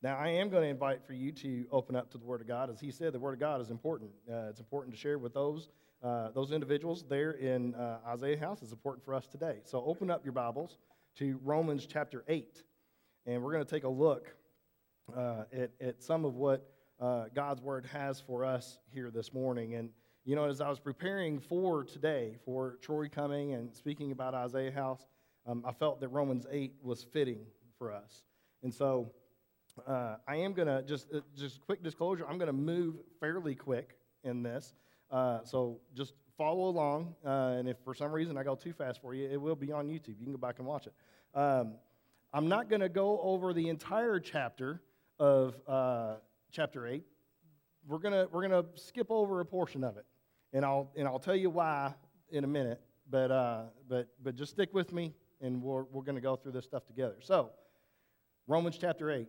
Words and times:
Now, 0.00 0.16
I 0.16 0.28
am 0.28 0.48
going 0.48 0.62
to 0.62 0.68
invite 0.68 1.04
for 1.04 1.12
you 1.12 1.32
to 1.32 1.66
open 1.72 1.96
up 1.96 2.08
to 2.12 2.18
the 2.18 2.24
Word 2.24 2.40
of 2.40 2.46
God. 2.46 2.70
As 2.70 2.78
he 2.78 2.92
said, 2.92 3.12
the 3.12 3.18
Word 3.18 3.32
of 3.32 3.40
God 3.40 3.60
is 3.60 3.70
important. 3.70 4.12
Uh, 4.30 4.46
it's 4.48 4.60
important 4.60 4.94
to 4.94 5.00
share 5.00 5.18
with 5.18 5.34
those, 5.34 5.70
uh, 6.04 6.30
those 6.30 6.52
individuals 6.52 7.04
there 7.08 7.32
in 7.32 7.74
uh, 7.74 7.98
Isaiah 8.06 8.38
House. 8.38 8.62
It's 8.62 8.70
important 8.70 9.04
for 9.04 9.12
us 9.12 9.26
today. 9.26 9.56
So 9.64 9.82
open 9.84 10.08
up 10.08 10.24
your 10.24 10.32
Bibles 10.32 10.78
to 11.16 11.40
Romans 11.42 11.84
chapter 11.84 12.22
8. 12.28 12.62
And 13.26 13.42
we're 13.42 13.50
going 13.50 13.64
to 13.64 13.70
take 13.70 13.82
a 13.82 13.88
look 13.88 14.32
uh, 15.16 15.44
at, 15.52 15.72
at 15.80 16.00
some 16.00 16.24
of 16.24 16.36
what 16.36 16.70
uh, 17.00 17.24
God's 17.34 17.60
Word 17.60 17.84
has 17.86 18.20
for 18.20 18.44
us 18.44 18.78
here 18.92 19.10
this 19.10 19.32
morning. 19.32 19.74
And, 19.74 19.90
you 20.24 20.36
know, 20.36 20.44
as 20.44 20.60
I 20.60 20.68
was 20.68 20.78
preparing 20.78 21.40
for 21.40 21.82
today, 21.82 22.36
for 22.44 22.78
Troy 22.82 23.08
coming 23.08 23.54
and 23.54 23.74
speaking 23.74 24.12
about 24.12 24.32
Isaiah 24.32 24.70
House, 24.70 25.08
um, 25.44 25.64
I 25.66 25.72
felt 25.72 25.98
that 26.02 26.08
Romans 26.10 26.46
8 26.48 26.74
was 26.82 27.02
fitting 27.02 27.40
for 27.78 27.92
us. 27.92 28.22
And 28.62 28.72
so 28.72 29.10
uh, 29.86 30.16
I 30.26 30.36
am 30.36 30.52
going 30.52 30.68
to 30.68 30.82
just, 30.82 31.06
uh, 31.14 31.20
just 31.36 31.60
quick 31.60 31.82
disclosure, 31.82 32.26
I'm 32.28 32.38
going 32.38 32.48
to 32.48 32.52
move 32.52 32.96
fairly 33.20 33.54
quick 33.54 33.96
in 34.24 34.42
this. 34.42 34.74
Uh, 35.10 35.40
so 35.44 35.80
just 35.94 36.14
follow 36.36 36.68
along. 36.68 37.14
Uh, 37.24 37.56
and 37.58 37.68
if 37.68 37.76
for 37.84 37.94
some 37.94 38.12
reason 38.12 38.36
I 38.36 38.42
go 38.42 38.54
too 38.54 38.72
fast 38.72 39.00
for 39.00 39.14
you, 39.14 39.28
it 39.28 39.40
will 39.40 39.56
be 39.56 39.72
on 39.72 39.88
YouTube. 39.88 40.18
You 40.18 40.24
can 40.24 40.32
go 40.32 40.38
back 40.38 40.58
and 40.58 40.66
watch 40.66 40.86
it. 40.86 40.94
Um, 41.34 41.74
I'm 42.32 42.48
not 42.48 42.68
going 42.68 42.80
to 42.80 42.88
go 42.88 43.20
over 43.22 43.52
the 43.52 43.68
entire 43.68 44.20
chapter 44.20 44.82
of 45.18 45.56
uh, 45.66 46.16
chapter 46.52 46.86
8. 46.86 47.04
We're 47.86 47.98
to 47.98 48.28
we're 48.30 48.42
gonna 48.42 48.64
skip 48.74 49.06
over 49.10 49.40
a 49.40 49.46
portion 49.46 49.82
of 49.82 49.96
it. 49.96 50.04
And 50.52 50.64
I'll, 50.64 50.90
and 50.96 51.08
I'll 51.08 51.18
tell 51.18 51.36
you 51.36 51.50
why 51.50 51.94
in 52.30 52.44
a 52.44 52.48
minute. 52.48 52.80
But, 53.10 53.28
but, 53.88 54.08
but 54.22 54.34
just 54.34 54.52
stick 54.52 54.74
with 54.74 54.92
me, 54.92 55.14
and 55.40 55.62
we're, 55.62 55.84
we're 55.84 56.02
going 56.02 56.16
to 56.16 56.20
go 56.20 56.36
through 56.36 56.52
this 56.52 56.66
stuff 56.66 56.86
together. 56.86 57.16
So, 57.20 57.50
Romans 58.46 58.78
chapter 58.78 59.10
8 59.10 59.28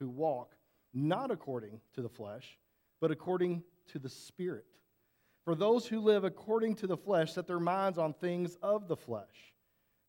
who 0.00 0.08
walk 0.08 0.56
not 0.92 1.30
according 1.30 1.80
to 1.94 2.02
the 2.02 2.08
flesh, 2.08 2.58
but 3.00 3.12
according 3.12 3.62
to 3.92 4.00
the 4.00 4.08
Spirit. 4.08 4.66
For 5.44 5.54
those 5.54 5.86
who 5.86 6.00
live 6.00 6.24
according 6.24 6.74
to 6.76 6.88
the 6.88 6.96
flesh 6.96 7.34
set 7.34 7.46
their 7.46 7.60
minds 7.60 7.98
on 7.98 8.12
things 8.14 8.56
of 8.60 8.88
the 8.88 8.96
flesh, 8.96 9.54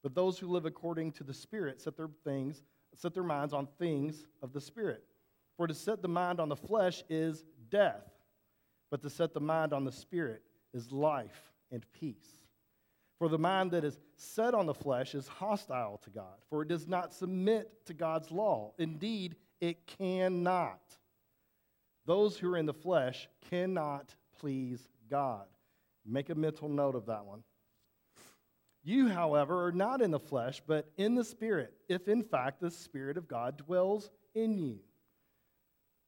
but 0.02 0.16
those 0.16 0.40
who 0.40 0.48
live 0.48 0.66
according 0.66 1.12
to 1.14 1.24
the 1.24 1.34
Spirit 1.34 1.80
set 1.80 1.96
their 1.96 2.10
things 2.24 2.64
set 2.96 3.14
their 3.14 3.24
minds 3.24 3.54
on 3.54 3.68
things 3.80 4.26
of 4.42 4.54
the 4.54 4.62
Spirit. 4.62 5.04
For 5.58 5.68
to 5.68 5.74
set 5.74 6.02
the 6.02 6.08
mind 6.08 6.40
on 6.40 6.50
the 6.50 6.56
flesh 6.56 7.04
is 7.10 7.44
death, 7.70 8.10
but 8.90 9.02
to 9.04 9.10
set 9.10 9.34
the 9.34 9.40
mind 9.40 9.74
on 9.74 9.86
the 9.86 9.92
Spirit 9.92 10.42
is 10.74 10.92
life 10.92 11.52
and 11.72 11.86
peace. 11.94 12.38
For 13.20 13.30
the 13.30 13.38
mind 13.38 13.72
that 13.72 13.84
is 13.84 14.00
set 14.16 14.54
on 14.54 14.66
the 14.66 14.74
flesh 14.74 15.14
is 15.14 15.28
hostile 15.28 16.00
to 16.04 16.10
God, 16.10 16.36
for 16.50 16.64
it 16.64 16.68
does 16.68 16.88
not 16.88 17.14
submit 17.14 17.86
to 17.86 17.94
God's 17.94 18.32
law. 18.32 18.74
Indeed, 18.80 19.36
it 19.62 19.88
cannot. 19.88 20.82
Those 22.06 22.38
who 22.38 22.54
are 22.54 22.58
in 22.58 22.66
the 22.66 22.74
flesh 22.74 23.30
cannot 23.50 24.14
please 24.40 24.90
God. 25.10 25.46
Make 26.06 26.30
a 26.30 26.36
mental 26.36 26.68
note 26.68 26.96
of 26.96 27.06
that 27.06 27.26
one. 27.26 27.44
You, 28.84 29.08
however, 29.08 29.68
are 29.68 29.72
not 29.72 30.02
in 30.02 30.12
the 30.12 30.20
flesh, 30.20 30.62
but 30.66 30.92
in 30.98 31.16
the 31.16 31.24
Spirit, 31.24 31.74
if 31.88 32.08
in 32.08 32.24
fact 32.24 32.60
the 32.60 32.72
Spirit 32.72 33.16
of 33.16 33.28
God 33.28 33.58
dwells 33.58 34.10
in 34.34 34.58
you. 34.58 34.80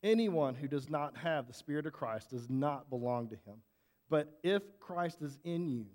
Anyone 0.01 0.55
who 0.55 0.67
does 0.67 0.89
not 0.89 1.15
have 1.15 1.47
the 1.47 1.53
Spirit 1.53 1.85
of 1.85 1.93
Christ 1.93 2.31
does 2.31 2.49
not 2.49 2.89
belong 2.89 3.29
to 3.29 3.35
him. 3.35 3.61
But 4.09 4.39
if 4.43 4.63
Christ 4.79 5.21
is 5.21 5.37
in 5.43 5.69
you, 5.69 5.85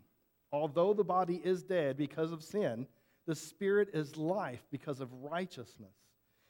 Although 0.52 0.94
the 0.94 1.04
body 1.04 1.40
is 1.44 1.62
dead 1.62 1.96
because 1.96 2.32
of 2.32 2.42
sin, 2.42 2.86
the 3.26 3.34
spirit 3.34 3.90
is 3.92 4.16
life 4.16 4.64
because 4.70 5.00
of 5.00 5.12
righteousness. 5.12 5.92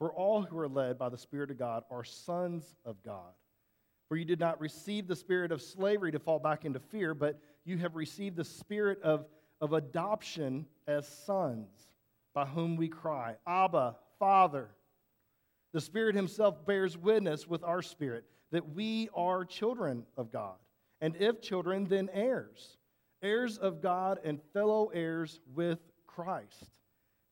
For 0.00 0.12
all 0.12 0.42
who 0.42 0.58
are 0.58 0.68
led 0.68 0.98
by 0.98 1.10
the 1.10 1.18
Spirit 1.18 1.52
of 1.52 1.58
God 1.58 1.84
are 1.90 2.02
sons 2.02 2.74
of 2.84 3.00
God. 3.04 3.32
For 4.08 4.16
you 4.16 4.24
did 4.24 4.40
not 4.40 4.60
receive 4.60 5.06
the 5.06 5.14
spirit 5.14 5.52
of 5.52 5.62
slavery 5.62 6.10
to 6.10 6.18
fall 6.18 6.40
back 6.40 6.64
into 6.64 6.80
fear, 6.80 7.14
but 7.14 7.38
you 7.64 7.78
have 7.78 7.94
received 7.94 8.34
the 8.34 8.44
spirit 8.44 9.00
of, 9.02 9.26
of 9.60 9.72
adoption 9.72 10.66
as 10.88 11.06
sons, 11.06 11.68
by 12.34 12.44
whom 12.44 12.76
we 12.76 12.88
cry, 12.88 13.36
Abba, 13.46 13.94
Father. 14.18 14.70
The 15.72 15.80
Spirit 15.80 16.16
Himself 16.16 16.66
bears 16.66 16.98
witness 16.98 17.46
with 17.46 17.62
our 17.62 17.82
spirit 17.82 18.24
that 18.50 18.74
we 18.74 19.08
are 19.14 19.44
children 19.44 20.04
of 20.16 20.32
God. 20.32 20.56
And 21.00 21.14
if 21.16 21.40
children, 21.40 21.84
then 21.84 22.10
heirs 22.12 22.78
heirs 23.22 23.58
of 23.58 23.80
God 23.80 24.18
and 24.24 24.40
fellow 24.52 24.90
heirs 24.94 25.40
with 25.54 25.78
Christ, 26.06 26.70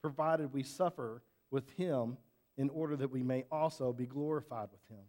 provided 0.03 0.53
we 0.53 0.63
suffer 0.63 1.23
with 1.51 1.69
him 1.71 2.17
in 2.59 2.69
order 2.71 2.97
that 2.97 3.11
we 3.11 3.23
may 3.23 3.45
also 3.51 3.93
be 3.93 4.05
glorified 4.05 4.69
with 4.71 4.81
him. 4.91 5.05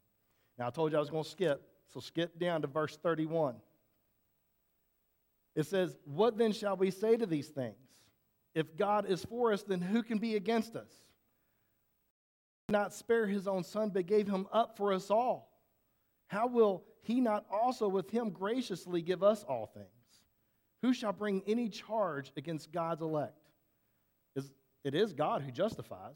Now, 0.57 0.67
I 0.67 0.69
told 0.69 0.91
you 0.91 0.97
I 0.97 1.01
was 1.01 1.09
going 1.09 1.23
to 1.23 1.29
skip, 1.29 1.61
so 1.91 1.99
skip 1.99 2.39
down 2.39 2.61
to 2.61 2.67
verse 2.67 2.95
31. 2.97 3.55
It 5.55 5.65
says, 5.65 5.97
What 6.05 6.38
then 6.38 6.53
shall 6.53 6.77
we 6.77 6.91
say 6.91 7.17
to 7.17 7.25
these 7.25 7.47
things? 7.47 7.75
If 8.55 8.77
God 8.77 9.05
is 9.07 9.25
for 9.25 9.51
us, 9.51 9.63
then 9.63 9.81
who 9.81 10.03
can 10.03 10.19
be 10.19 10.35
against 10.35 10.75
us? 10.75 10.91
Not 12.69 12.93
spare 12.93 13.25
his 13.25 13.47
own 13.47 13.63
son, 13.63 13.89
but 13.89 14.05
gave 14.05 14.27
him 14.27 14.47
up 14.53 14.77
for 14.77 14.93
us 14.93 15.09
all. 15.09 15.49
How 16.27 16.47
will 16.47 16.83
he 17.01 17.19
not 17.19 17.45
also 17.51 17.88
with 17.88 18.11
him 18.11 18.29
graciously 18.29 19.01
give 19.01 19.23
us 19.23 19.43
all 19.43 19.65
things? 19.65 19.88
Who 20.83 20.93
shall 20.93 21.13
bring 21.13 21.41
any 21.47 21.67
charge 21.67 22.31
against 22.38 22.71
God's 22.71 23.01
elect? 23.01 23.33
It 24.83 24.95
is 24.95 25.13
God 25.13 25.41
who 25.41 25.51
justifies. 25.51 26.15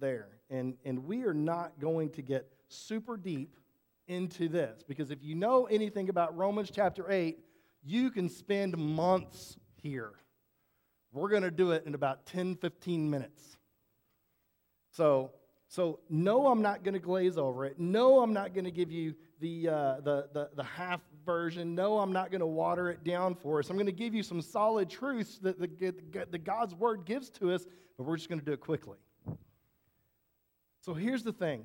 there. 0.00 0.28
And, 0.50 0.74
and 0.84 1.04
we 1.04 1.24
are 1.24 1.34
not 1.34 1.80
going 1.80 2.10
to 2.10 2.22
get 2.22 2.48
super 2.68 3.16
deep 3.16 3.56
into 4.08 4.48
this 4.48 4.82
because 4.86 5.10
if 5.10 5.22
you 5.22 5.34
know 5.34 5.64
anything 5.64 6.08
about 6.08 6.36
Romans 6.36 6.70
chapter 6.72 7.10
8, 7.10 7.38
you 7.84 8.10
can 8.10 8.28
spend 8.28 8.76
months 8.76 9.56
here. 9.82 10.12
We're 11.12 11.28
going 11.28 11.42
to 11.42 11.50
do 11.50 11.70
it 11.70 11.84
in 11.86 11.94
about 11.94 12.26
10, 12.26 12.56
15 12.56 13.08
minutes. 13.08 13.56
So, 14.92 15.32
so 15.68 16.00
no, 16.08 16.46
I'm 16.46 16.62
not 16.62 16.82
going 16.84 16.94
to 16.94 17.00
glaze 17.00 17.38
over 17.38 17.64
it. 17.64 17.78
No, 17.78 18.20
I'm 18.20 18.32
not 18.32 18.54
going 18.54 18.64
to 18.64 18.70
give 18.70 18.90
you 18.90 19.14
the, 19.40 19.68
uh, 19.68 20.00
the, 20.00 20.28
the, 20.32 20.50
the 20.56 20.64
half 20.64 21.00
version. 21.24 21.74
No, 21.74 21.98
I'm 21.98 22.12
not 22.12 22.30
going 22.30 22.40
to 22.40 22.46
water 22.46 22.90
it 22.90 23.04
down 23.04 23.34
for 23.34 23.58
us. 23.58 23.68
I'm 23.68 23.76
going 23.76 23.86
to 23.86 23.92
give 23.92 24.14
you 24.14 24.22
some 24.22 24.40
solid 24.40 24.88
truths 24.88 25.38
that 25.38 25.58
the, 25.58 26.26
the 26.30 26.38
God's 26.38 26.74
word 26.74 27.04
gives 27.04 27.30
to 27.30 27.52
us, 27.52 27.66
but 27.96 28.04
we're 28.04 28.16
just 28.16 28.28
going 28.28 28.40
to 28.40 28.44
do 28.44 28.52
it 28.52 28.60
quickly. 28.60 28.98
So 30.86 30.94
here's 30.94 31.24
the 31.24 31.32
thing. 31.32 31.64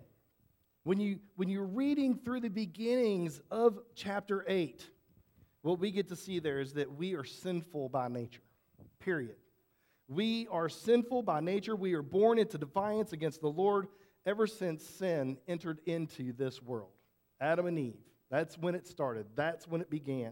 When, 0.83 0.99
you, 0.99 1.19
when 1.35 1.47
you're 1.47 1.63
reading 1.63 2.19
through 2.25 2.39
the 2.39 2.49
beginnings 2.49 3.39
of 3.51 3.77
chapter 3.93 4.43
8, 4.47 4.83
what 5.61 5.77
we 5.77 5.91
get 5.91 6.07
to 6.07 6.15
see 6.15 6.39
there 6.39 6.59
is 6.59 6.73
that 6.73 6.91
we 6.91 7.13
are 7.13 7.23
sinful 7.23 7.89
by 7.89 8.07
nature, 8.07 8.41
period. 8.97 9.35
We 10.07 10.47
are 10.49 10.69
sinful 10.69 11.21
by 11.21 11.39
nature. 11.39 11.75
We 11.75 11.93
are 11.93 12.01
born 12.01 12.39
into 12.39 12.57
defiance 12.57 13.13
against 13.13 13.41
the 13.41 13.47
Lord 13.47 13.89
ever 14.25 14.47
since 14.47 14.83
sin 14.83 15.37
entered 15.47 15.81
into 15.85 16.33
this 16.33 16.59
world. 16.59 16.89
Adam 17.39 17.67
and 17.67 17.77
Eve. 17.77 17.99
That's 18.31 18.57
when 18.57 18.73
it 18.73 18.87
started, 18.87 19.27
that's 19.35 19.67
when 19.67 19.81
it 19.81 19.91
began. 19.91 20.31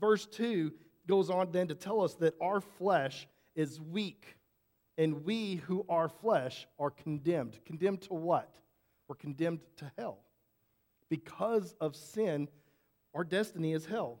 Verse 0.00 0.24
2 0.24 0.72
goes 1.06 1.28
on 1.28 1.52
then 1.52 1.68
to 1.68 1.74
tell 1.74 2.00
us 2.00 2.14
that 2.14 2.32
our 2.40 2.62
flesh 2.62 3.28
is 3.54 3.78
weak, 3.78 4.38
and 5.00 5.24
we 5.24 5.54
who 5.54 5.86
are 5.88 6.10
flesh 6.10 6.68
are 6.78 6.90
condemned. 6.90 7.58
Condemned 7.64 8.02
to 8.02 8.12
what? 8.12 8.54
We're 9.08 9.14
condemned 9.16 9.60
to 9.78 9.90
hell. 9.96 10.18
Because 11.08 11.74
of 11.80 11.96
sin, 11.96 12.48
our 13.14 13.24
destiny 13.24 13.72
is 13.72 13.86
hell. 13.86 14.20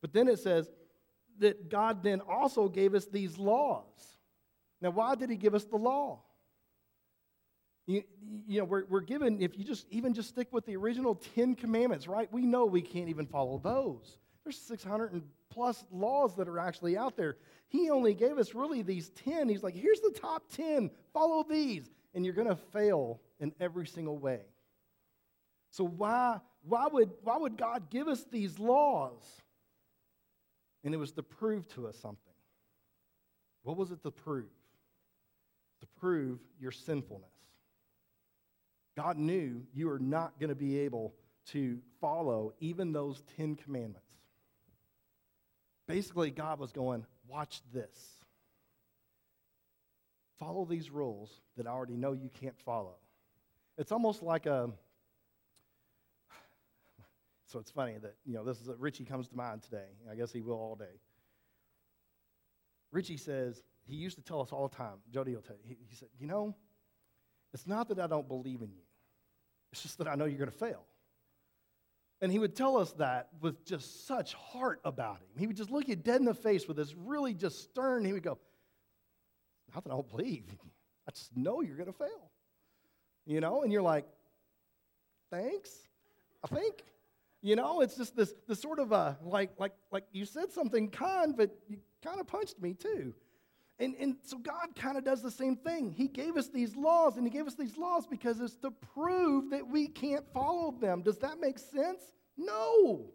But 0.00 0.12
then 0.12 0.28
it 0.28 0.38
says 0.38 0.70
that 1.40 1.68
God 1.68 2.04
then 2.04 2.20
also 2.20 2.68
gave 2.68 2.94
us 2.94 3.06
these 3.06 3.36
laws. 3.36 3.82
Now, 4.80 4.90
why 4.90 5.16
did 5.16 5.28
He 5.28 5.34
give 5.34 5.56
us 5.56 5.64
the 5.64 5.76
law? 5.76 6.20
You, 7.86 8.04
you 8.46 8.60
know, 8.60 8.64
we're, 8.64 8.84
we're 8.88 9.00
given, 9.00 9.42
if 9.42 9.58
you 9.58 9.64
just 9.64 9.86
even 9.90 10.14
just 10.14 10.28
stick 10.28 10.52
with 10.52 10.64
the 10.66 10.76
original 10.76 11.16
Ten 11.34 11.56
Commandments, 11.56 12.06
right? 12.06 12.32
We 12.32 12.46
know 12.46 12.64
we 12.64 12.82
can't 12.82 13.08
even 13.08 13.26
follow 13.26 13.58
those. 13.58 14.18
There's 14.44 14.58
600 14.58 15.12
and 15.12 15.22
plus 15.50 15.84
laws 15.92 16.34
that 16.36 16.48
are 16.48 16.58
actually 16.58 16.96
out 16.96 17.16
there. 17.16 17.36
He 17.68 17.90
only 17.90 18.14
gave 18.14 18.38
us 18.38 18.54
really 18.54 18.82
these 18.82 19.10
10. 19.24 19.48
He's 19.48 19.62
like, 19.62 19.74
here's 19.74 20.00
the 20.00 20.14
top 20.18 20.44
10, 20.52 20.90
follow 21.12 21.44
these, 21.48 21.90
and 22.14 22.24
you're 22.24 22.34
going 22.34 22.48
to 22.48 22.56
fail 22.56 23.20
in 23.40 23.52
every 23.60 23.86
single 23.86 24.18
way. 24.18 24.40
So, 25.70 25.84
why, 25.84 26.38
why, 26.62 26.86
would, 26.92 27.10
why 27.22 27.38
would 27.38 27.56
God 27.56 27.88
give 27.88 28.08
us 28.08 28.24
these 28.30 28.58
laws? 28.58 29.22
And 30.84 30.92
it 30.92 30.98
was 30.98 31.12
to 31.12 31.22
prove 31.22 31.66
to 31.74 31.86
us 31.86 31.96
something. 31.96 32.18
What 33.62 33.76
was 33.76 33.92
it 33.92 34.02
to 34.02 34.10
prove? 34.10 34.50
To 35.80 35.86
prove 35.98 36.40
your 36.60 36.72
sinfulness. 36.72 37.30
God 38.96 39.16
knew 39.16 39.62
you 39.72 39.86
were 39.86 39.98
not 39.98 40.38
going 40.38 40.50
to 40.50 40.56
be 40.56 40.78
able 40.80 41.14
to 41.46 41.78
follow 42.00 42.52
even 42.60 42.92
those 42.92 43.22
Ten 43.36 43.56
Commandments. 43.56 44.06
Basically, 45.86 46.30
God 46.30 46.58
was 46.58 46.72
going, 46.72 47.04
Watch 47.28 47.62
this. 47.72 48.18
Follow 50.38 50.64
these 50.64 50.90
rules 50.90 51.40
that 51.56 51.66
I 51.66 51.70
already 51.70 51.96
know 51.96 52.12
you 52.12 52.30
can't 52.40 52.58
follow. 52.58 52.96
It's 53.78 53.92
almost 53.92 54.22
like 54.22 54.46
a. 54.46 54.64
Um, 54.64 54.74
so 57.46 57.58
it's 57.58 57.70
funny 57.70 57.96
that, 58.02 58.16
you 58.26 58.34
know, 58.34 58.44
this 58.44 58.60
is 58.60 58.68
Richie 58.78 59.04
comes 59.04 59.28
to 59.28 59.36
mind 59.36 59.62
today. 59.62 59.86
I 60.10 60.14
guess 60.14 60.32
he 60.32 60.40
will 60.40 60.54
all 60.56 60.74
day. 60.74 61.00
Richie 62.90 63.16
says, 63.16 63.62
he 63.84 63.96
used 63.96 64.16
to 64.16 64.22
tell 64.22 64.40
us 64.40 64.52
all 64.52 64.68
the 64.68 64.76
time, 64.76 64.98
Jody 65.10 65.34
will 65.34 65.42
tell 65.42 65.56
you, 65.56 65.62
he, 65.66 65.78
he 65.88 65.96
said, 65.96 66.08
you 66.18 66.26
know, 66.26 66.54
it's 67.54 67.66
not 67.66 67.88
that 67.88 67.98
I 67.98 68.06
don't 68.06 68.28
believe 68.28 68.60
in 68.60 68.70
you. 68.70 68.82
It's 69.72 69.82
just 69.82 69.98
that 69.98 70.08
I 70.08 70.14
know 70.14 70.26
you're 70.26 70.38
going 70.38 70.50
to 70.50 70.56
fail. 70.56 70.84
And 72.22 72.30
he 72.30 72.38
would 72.38 72.54
tell 72.54 72.76
us 72.76 72.92
that 72.92 73.28
with 73.40 73.64
just 73.66 74.06
such 74.06 74.32
heart 74.34 74.80
about 74.84 75.16
him. 75.16 75.26
He 75.36 75.48
would 75.48 75.56
just 75.56 75.72
look 75.72 75.88
you 75.88 75.96
dead 75.96 76.20
in 76.20 76.24
the 76.24 76.32
face 76.32 76.68
with 76.68 76.76
this 76.76 76.94
really 76.94 77.34
just 77.34 77.64
stern, 77.64 78.04
he 78.04 78.12
would 78.12 78.22
go, 78.22 78.38
Not 79.74 79.82
that 79.82 79.90
I 79.90 79.94
don't 79.94 80.08
believe. 80.08 80.44
I 81.08 81.10
just 81.10 81.36
know 81.36 81.60
you're 81.62 81.76
going 81.76 81.92
to 81.92 81.98
fail. 81.98 82.30
You 83.26 83.40
know, 83.40 83.62
and 83.62 83.72
you're 83.72 83.82
like, 83.82 84.06
Thanks, 85.32 85.70
I 86.44 86.46
think. 86.46 86.84
You 87.44 87.56
know, 87.56 87.80
it's 87.80 87.96
just 87.96 88.14
this, 88.14 88.32
this 88.46 88.60
sort 88.60 88.78
of 88.78 88.92
a, 88.92 89.18
like, 89.24 89.50
like, 89.58 89.72
like 89.90 90.04
you 90.12 90.24
said 90.24 90.52
something 90.52 90.90
kind, 90.90 91.36
but 91.36 91.50
you 91.68 91.78
kind 92.04 92.20
of 92.20 92.28
punched 92.28 92.62
me 92.62 92.72
too. 92.72 93.14
And, 93.78 93.94
and 93.98 94.16
so 94.22 94.38
God 94.38 94.76
kind 94.76 94.96
of 94.96 95.04
does 95.04 95.22
the 95.22 95.30
same 95.30 95.56
thing. 95.56 95.90
He 95.90 96.06
gave 96.06 96.36
us 96.36 96.48
these 96.48 96.76
laws, 96.76 97.16
and 97.16 97.26
He 97.26 97.30
gave 97.30 97.46
us 97.46 97.54
these 97.54 97.76
laws 97.76 98.06
because 98.06 98.40
it's 98.40 98.56
to 98.56 98.70
prove 98.94 99.50
that 99.50 99.66
we 99.66 99.88
can't 99.88 100.24
follow 100.32 100.72
them. 100.72 101.02
Does 101.02 101.18
that 101.18 101.40
make 101.40 101.58
sense? 101.58 102.02
No. 102.36 103.12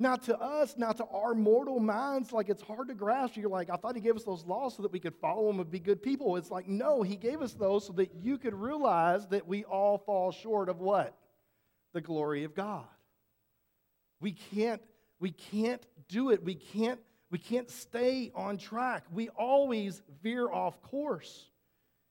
Not 0.00 0.22
to 0.24 0.38
us, 0.38 0.76
not 0.78 0.96
to 0.96 1.04
our 1.04 1.34
mortal 1.34 1.78
minds, 1.78 2.32
like 2.32 2.48
it's 2.48 2.62
hard 2.62 2.88
to 2.88 2.94
grasp. 2.94 3.36
You're 3.36 3.50
like, 3.50 3.68
I 3.68 3.76
thought 3.76 3.94
He 3.94 4.00
gave 4.00 4.16
us 4.16 4.24
those 4.24 4.46
laws 4.46 4.74
so 4.74 4.82
that 4.82 4.92
we 4.92 4.98
could 4.98 5.14
follow 5.14 5.46
them 5.48 5.60
and 5.60 5.70
be 5.70 5.78
good 5.78 6.02
people. 6.02 6.36
It's 6.36 6.50
like, 6.50 6.66
no, 6.66 7.02
He 7.02 7.16
gave 7.16 7.42
us 7.42 7.52
those 7.52 7.86
so 7.86 7.92
that 7.92 8.14
you 8.14 8.38
could 8.38 8.54
realize 8.54 9.26
that 9.28 9.46
we 9.46 9.64
all 9.64 9.98
fall 9.98 10.32
short 10.32 10.70
of 10.70 10.80
what? 10.80 11.14
The 11.92 12.00
glory 12.00 12.44
of 12.44 12.54
God. 12.54 12.86
We 14.20 14.32
can't, 14.32 14.80
we 15.18 15.32
can't 15.32 15.84
do 16.08 16.30
it. 16.30 16.42
We 16.42 16.54
can't 16.54 17.00
we 17.30 17.38
can't 17.38 17.70
stay 17.70 18.32
on 18.34 18.58
track. 18.58 19.04
We 19.12 19.28
always 19.30 20.02
veer 20.22 20.50
off 20.50 20.82
course. 20.82 21.46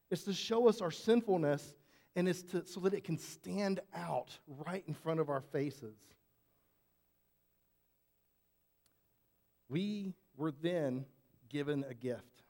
It's 0.10 0.24
to 0.24 0.33
show 0.33 0.69
us 0.69 0.81
our 0.81 0.92
sinfulness 0.92 1.75
and 2.16 2.27
it's 2.27 2.42
to, 2.44 2.66
so 2.66 2.80
that 2.81 2.94
it 2.94 3.04
can 3.04 3.18
stand 3.18 3.81
out 3.94 4.38
right 4.66 4.83
in 4.88 4.94
front 4.94 5.19
of 5.19 5.30
our 5.30 5.42
faces. 5.42 5.95
We 9.69 10.13
were 10.36 10.51
then 10.51 11.06
given 11.50 11.86
a 11.88 11.94
gift. 11.94 12.44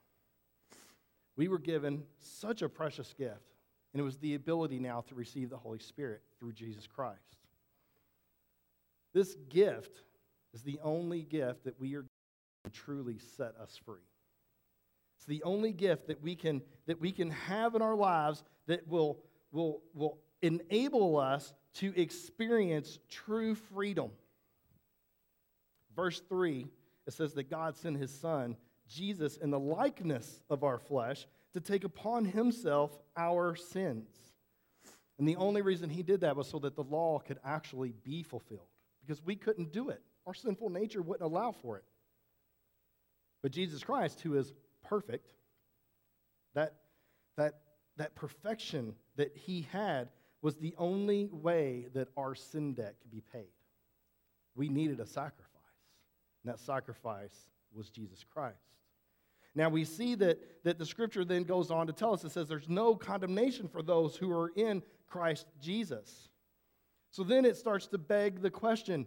We 1.36 1.48
were 1.48 1.58
given 1.58 2.04
such 2.18 2.62
a 2.62 2.68
precious 2.68 3.12
gift, 3.16 3.54
and 3.92 4.00
it 4.00 4.04
was 4.04 4.18
the 4.18 4.34
ability 4.34 4.78
now 4.78 5.02
to 5.08 5.14
receive 5.14 5.50
the 5.50 5.56
Holy 5.56 5.78
Spirit 5.78 6.22
through 6.38 6.52
Jesus 6.52 6.86
Christ. 6.86 7.36
This 9.12 9.36
gift 9.48 10.02
is 10.54 10.62
the 10.62 10.78
only 10.82 11.22
gift 11.22 11.64
that 11.64 11.78
we 11.78 11.94
are 11.96 12.06
truly 12.68 13.18
set 13.36 13.54
us 13.62 13.78
free. 13.84 14.02
It's 15.16 15.26
the 15.26 15.42
only 15.42 15.72
gift 15.72 16.06
that 16.08 16.22
we 16.22 16.34
can, 16.34 16.62
that 16.86 17.00
we 17.00 17.12
can 17.12 17.30
have 17.30 17.74
in 17.74 17.82
our 17.82 17.96
lives 17.96 18.42
that 18.66 18.88
will, 18.88 19.18
will, 19.52 19.82
will 19.94 20.18
enable 20.42 21.18
us 21.18 21.52
to 21.74 21.92
experience 22.00 22.98
true 23.08 23.54
freedom. 23.54 24.10
Verse 25.94 26.22
3, 26.28 26.66
it 27.06 27.12
says 27.12 27.34
that 27.34 27.50
God 27.50 27.76
sent 27.76 27.98
his 27.98 28.10
son, 28.10 28.56
Jesus, 28.88 29.36
in 29.36 29.50
the 29.50 29.58
likeness 29.58 30.42
of 30.48 30.64
our 30.64 30.78
flesh, 30.78 31.26
to 31.52 31.60
take 31.60 31.84
upon 31.84 32.24
himself 32.24 32.98
our 33.16 33.54
sins. 33.56 34.08
And 35.18 35.28
the 35.28 35.36
only 35.36 35.60
reason 35.60 35.90
he 35.90 36.02
did 36.02 36.22
that 36.22 36.36
was 36.36 36.48
so 36.48 36.58
that 36.60 36.76
the 36.76 36.84
law 36.84 37.18
could 37.18 37.38
actually 37.44 37.92
be 38.04 38.22
fulfilled, 38.22 38.68
because 39.00 39.22
we 39.22 39.36
couldn't 39.36 39.72
do 39.72 39.90
it. 39.90 40.00
Our 40.26 40.34
sinful 40.34 40.70
nature 40.70 41.02
wouldn't 41.02 41.30
allow 41.30 41.52
for 41.52 41.76
it. 41.76 41.84
But 43.42 43.52
Jesus 43.52 43.82
Christ, 43.82 44.20
who 44.20 44.36
is 44.36 44.52
perfect, 44.82 45.32
that, 46.54 46.74
that, 47.36 47.60
that 47.96 48.14
perfection 48.14 48.94
that 49.16 49.36
he 49.36 49.66
had 49.72 50.08
was 50.42 50.56
the 50.56 50.74
only 50.78 51.28
way 51.32 51.86
that 51.94 52.08
our 52.16 52.34
sin 52.34 52.74
debt 52.74 52.96
could 53.00 53.10
be 53.10 53.22
paid. 53.32 53.52
We 54.54 54.68
needed 54.68 55.00
a 55.00 55.06
sacrifice, 55.06 55.46
and 56.42 56.52
that 56.52 56.60
sacrifice 56.60 57.34
was 57.72 57.90
Jesus 57.90 58.24
Christ. 58.24 58.56
Now 59.54 59.68
we 59.68 59.84
see 59.84 60.14
that, 60.16 60.64
that 60.64 60.78
the 60.78 60.86
scripture 60.86 61.24
then 61.24 61.44
goes 61.44 61.70
on 61.70 61.86
to 61.86 61.92
tell 61.92 62.12
us 62.12 62.24
it 62.24 62.30
says 62.30 62.48
there's 62.48 62.68
no 62.68 62.94
condemnation 62.94 63.68
for 63.68 63.82
those 63.82 64.16
who 64.16 64.32
are 64.32 64.52
in 64.54 64.82
Christ 65.08 65.46
Jesus. 65.60 66.28
So 67.10 67.24
then 67.24 67.44
it 67.44 67.56
starts 67.56 67.88
to 67.88 67.98
beg 67.98 68.42
the 68.42 68.50
question 68.50 69.06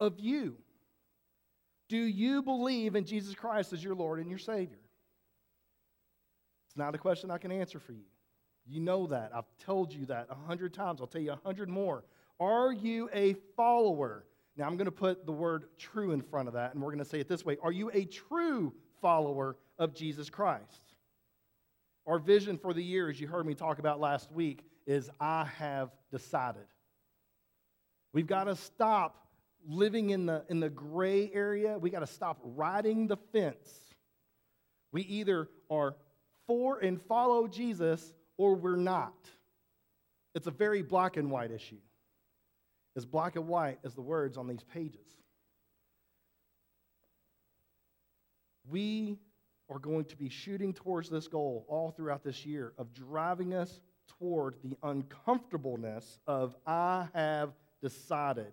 of 0.00 0.18
you 0.18 0.56
do 1.88 1.96
you 1.96 2.42
believe 2.42 2.94
in 2.94 3.04
Jesus 3.04 3.34
Christ 3.34 3.72
as 3.72 3.82
your 3.82 3.94
Lord 3.94 4.20
and 4.20 4.28
your 4.28 4.38
Savior? 4.38 4.78
It's 6.68 6.76
not 6.76 6.94
a 6.94 6.98
question 6.98 7.30
I 7.30 7.38
can 7.38 7.50
answer 7.50 7.78
for 7.78 7.92
you. 7.92 8.04
You 8.66 8.80
know 8.80 9.06
that. 9.06 9.30
I've 9.34 9.48
told 9.64 9.92
you 9.92 10.04
that 10.06 10.26
a 10.30 10.34
hundred 10.34 10.74
times. 10.74 11.00
I'll 11.00 11.06
tell 11.06 11.22
you 11.22 11.32
a 11.32 11.40
hundred 11.44 11.70
more. 11.70 12.04
Are 12.38 12.72
you 12.72 13.08
a 13.14 13.34
follower? 13.56 14.24
Now, 14.56 14.66
I'm 14.66 14.76
going 14.76 14.86
to 14.86 14.92
put 14.92 15.24
the 15.24 15.32
word 15.32 15.64
true 15.78 16.12
in 16.12 16.20
front 16.20 16.48
of 16.48 16.54
that, 16.54 16.74
and 16.74 16.82
we're 16.82 16.90
going 16.90 16.98
to 16.98 17.04
say 17.04 17.20
it 17.20 17.28
this 17.28 17.44
way 17.44 17.56
Are 17.62 17.72
you 17.72 17.90
a 17.94 18.04
true 18.04 18.74
follower 19.00 19.56
of 19.78 19.94
Jesus 19.94 20.28
Christ? 20.28 20.94
Our 22.06 22.18
vision 22.18 22.58
for 22.58 22.74
the 22.74 22.82
year, 22.82 23.08
as 23.08 23.20
you 23.20 23.28
heard 23.28 23.46
me 23.46 23.54
talk 23.54 23.78
about 23.78 24.00
last 24.00 24.32
week, 24.32 24.64
is 24.86 25.10
I 25.20 25.44
have 25.58 25.90
decided. 26.10 26.66
We've 28.12 28.26
got 28.26 28.44
to 28.44 28.56
stop 28.56 29.27
living 29.68 30.10
in 30.10 30.26
the, 30.26 30.42
in 30.48 30.58
the 30.58 30.70
gray 30.70 31.30
area. 31.32 31.78
We 31.78 31.90
got 31.90 32.00
to 32.00 32.06
stop 32.06 32.38
riding 32.42 33.06
the 33.06 33.18
fence. 33.32 33.68
We 34.90 35.02
either 35.02 35.48
are 35.70 35.94
for 36.46 36.78
and 36.78 37.00
follow 37.02 37.46
Jesus 37.46 38.14
or 38.38 38.54
we're 38.54 38.76
not. 38.76 39.28
It's 40.34 40.46
a 40.46 40.50
very 40.50 40.82
black 40.82 41.18
and 41.18 41.30
white 41.30 41.50
issue. 41.50 41.78
As 42.96 43.04
black 43.04 43.36
and 43.36 43.46
white 43.46 43.78
as 43.84 43.94
the 43.94 44.00
words 44.00 44.38
on 44.38 44.48
these 44.48 44.64
pages. 44.64 45.06
We 48.68 49.18
are 49.70 49.78
going 49.78 50.06
to 50.06 50.16
be 50.16 50.30
shooting 50.30 50.72
towards 50.72 51.10
this 51.10 51.28
goal 51.28 51.66
all 51.68 51.90
throughout 51.90 52.24
this 52.24 52.46
year 52.46 52.72
of 52.78 52.92
driving 52.94 53.52
us 53.52 53.80
toward 54.18 54.56
the 54.62 54.76
uncomfortableness 54.82 56.18
of 56.26 56.56
I 56.66 57.08
have 57.14 57.52
decided. 57.82 58.52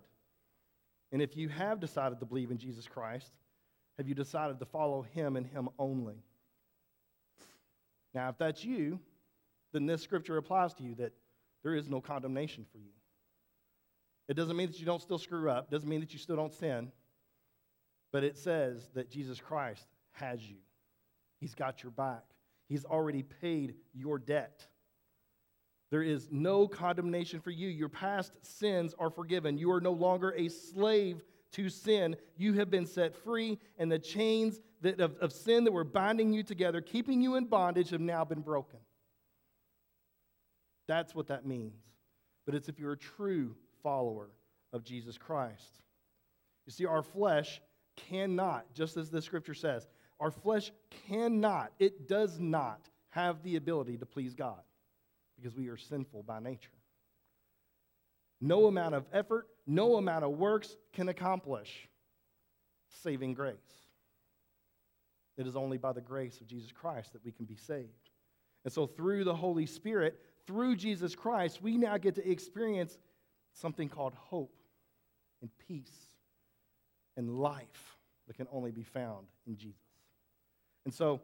And 1.12 1.22
if 1.22 1.36
you 1.36 1.48
have 1.48 1.80
decided 1.80 2.20
to 2.20 2.26
believe 2.26 2.50
in 2.50 2.58
Jesus 2.58 2.86
Christ, 2.86 3.32
have 3.96 4.08
you 4.08 4.14
decided 4.14 4.58
to 4.58 4.66
follow 4.66 5.02
him 5.02 5.36
and 5.36 5.46
him 5.46 5.68
only? 5.78 6.22
Now, 8.14 8.28
if 8.28 8.38
that's 8.38 8.64
you, 8.64 8.98
then 9.72 9.86
this 9.86 10.02
scripture 10.02 10.36
applies 10.36 10.74
to 10.74 10.82
you 10.82 10.94
that 10.96 11.12
there 11.62 11.74
is 11.74 11.88
no 11.88 12.00
condemnation 12.00 12.64
for 12.70 12.78
you. 12.78 12.92
It 14.28 14.34
doesn't 14.34 14.56
mean 14.56 14.68
that 14.68 14.80
you 14.80 14.86
don't 14.86 15.02
still 15.02 15.18
screw 15.18 15.50
up, 15.50 15.70
doesn't 15.70 15.88
mean 15.88 16.00
that 16.00 16.12
you 16.12 16.18
still 16.18 16.36
don't 16.36 16.52
sin, 16.52 16.90
but 18.12 18.24
it 18.24 18.36
says 18.36 18.90
that 18.94 19.10
Jesus 19.10 19.40
Christ 19.40 19.86
has 20.12 20.42
you. 20.42 20.56
He's 21.38 21.54
got 21.54 21.82
your 21.82 21.92
back. 21.92 22.24
He's 22.68 22.84
already 22.84 23.22
paid 23.22 23.74
your 23.94 24.18
debt. 24.18 24.66
There 25.90 26.02
is 26.02 26.28
no 26.30 26.66
condemnation 26.66 27.40
for 27.40 27.50
you. 27.50 27.68
Your 27.68 27.88
past 27.88 28.32
sins 28.42 28.94
are 28.98 29.10
forgiven. 29.10 29.56
You 29.56 29.70
are 29.70 29.80
no 29.80 29.92
longer 29.92 30.34
a 30.36 30.48
slave 30.48 31.22
to 31.52 31.68
sin. 31.68 32.16
You 32.36 32.54
have 32.54 32.70
been 32.70 32.86
set 32.86 33.14
free, 33.14 33.58
and 33.78 33.90
the 33.90 33.98
chains 33.98 34.60
that, 34.82 35.00
of, 35.00 35.16
of 35.18 35.32
sin 35.32 35.64
that 35.64 35.72
were 35.72 35.84
binding 35.84 36.32
you 36.32 36.42
together, 36.42 36.80
keeping 36.80 37.22
you 37.22 37.36
in 37.36 37.44
bondage, 37.46 37.90
have 37.90 38.00
now 38.00 38.24
been 38.24 38.40
broken. 38.40 38.80
That's 40.88 41.14
what 41.14 41.28
that 41.28 41.46
means. 41.46 41.80
But 42.44 42.54
it's 42.54 42.68
if 42.68 42.78
you're 42.78 42.92
a 42.92 42.98
true 42.98 43.54
follower 43.82 44.30
of 44.72 44.84
Jesus 44.84 45.16
Christ. 45.16 45.82
You 46.66 46.72
see, 46.72 46.84
our 46.84 47.02
flesh 47.02 47.60
cannot, 47.96 48.66
just 48.74 48.96
as 48.96 49.08
the 49.08 49.22
scripture 49.22 49.54
says, 49.54 49.86
our 50.18 50.30
flesh 50.30 50.72
cannot, 51.08 51.72
it 51.78 52.08
does 52.08 52.38
not 52.40 52.88
have 53.10 53.42
the 53.42 53.56
ability 53.56 53.98
to 53.98 54.06
please 54.06 54.34
God 54.34 54.60
because 55.36 55.54
we 55.54 55.68
are 55.68 55.76
sinful 55.76 56.22
by 56.22 56.40
nature. 56.40 56.70
No 58.40 58.66
amount 58.66 58.94
of 58.94 59.04
effort, 59.12 59.46
no 59.66 59.96
amount 59.96 60.24
of 60.24 60.32
works 60.32 60.76
can 60.92 61.08
accomplish 61.08 61.88
saving 63.02 63.34
grace. 63.34 63.54
It 65.36 65.46
is 65.46 65.56
only 65.56 65.78
by 65.78 65.92
the 65.92 66.00
grace 66.00 66.40
of 66.40 66.46
Jesus 66.46 66.72
Christ 66.72 67.12
that 67.12 67.24
we 67.24 67.32
can 67.32 67.44
be 67.44 67.56
saved. 67.56 68.10
And 68.64 68.72
so, 68.72 68.86
through 68.86 69.24
the 69.24 69.34
Holy 69.34 69.66
Spirit, 69.66 70.18
through 70.46 70.76
Jesus 70.76 71.14
Christ, 71.14 71.62
we 71.62 71.76
now 71.76 71.98
get 71.98 72.14
to 72.16 72.28
experience 72.28 72.98
something 73.52 73.88
called 73.88 74.14
hope 74.14 74.54
and 75.40 75.50
peace 75.68 76.10
and 77.16 77.38
life 77.38 77.96
that 78.26 78.36
can 78.36 78.48
only 78.52 78.70
be 78.70 78.82
found 78.82 79.26
in 79.46 79.56
Jesus. 79.56 79.80
And 80.84 80.92
so, 80.92 81.20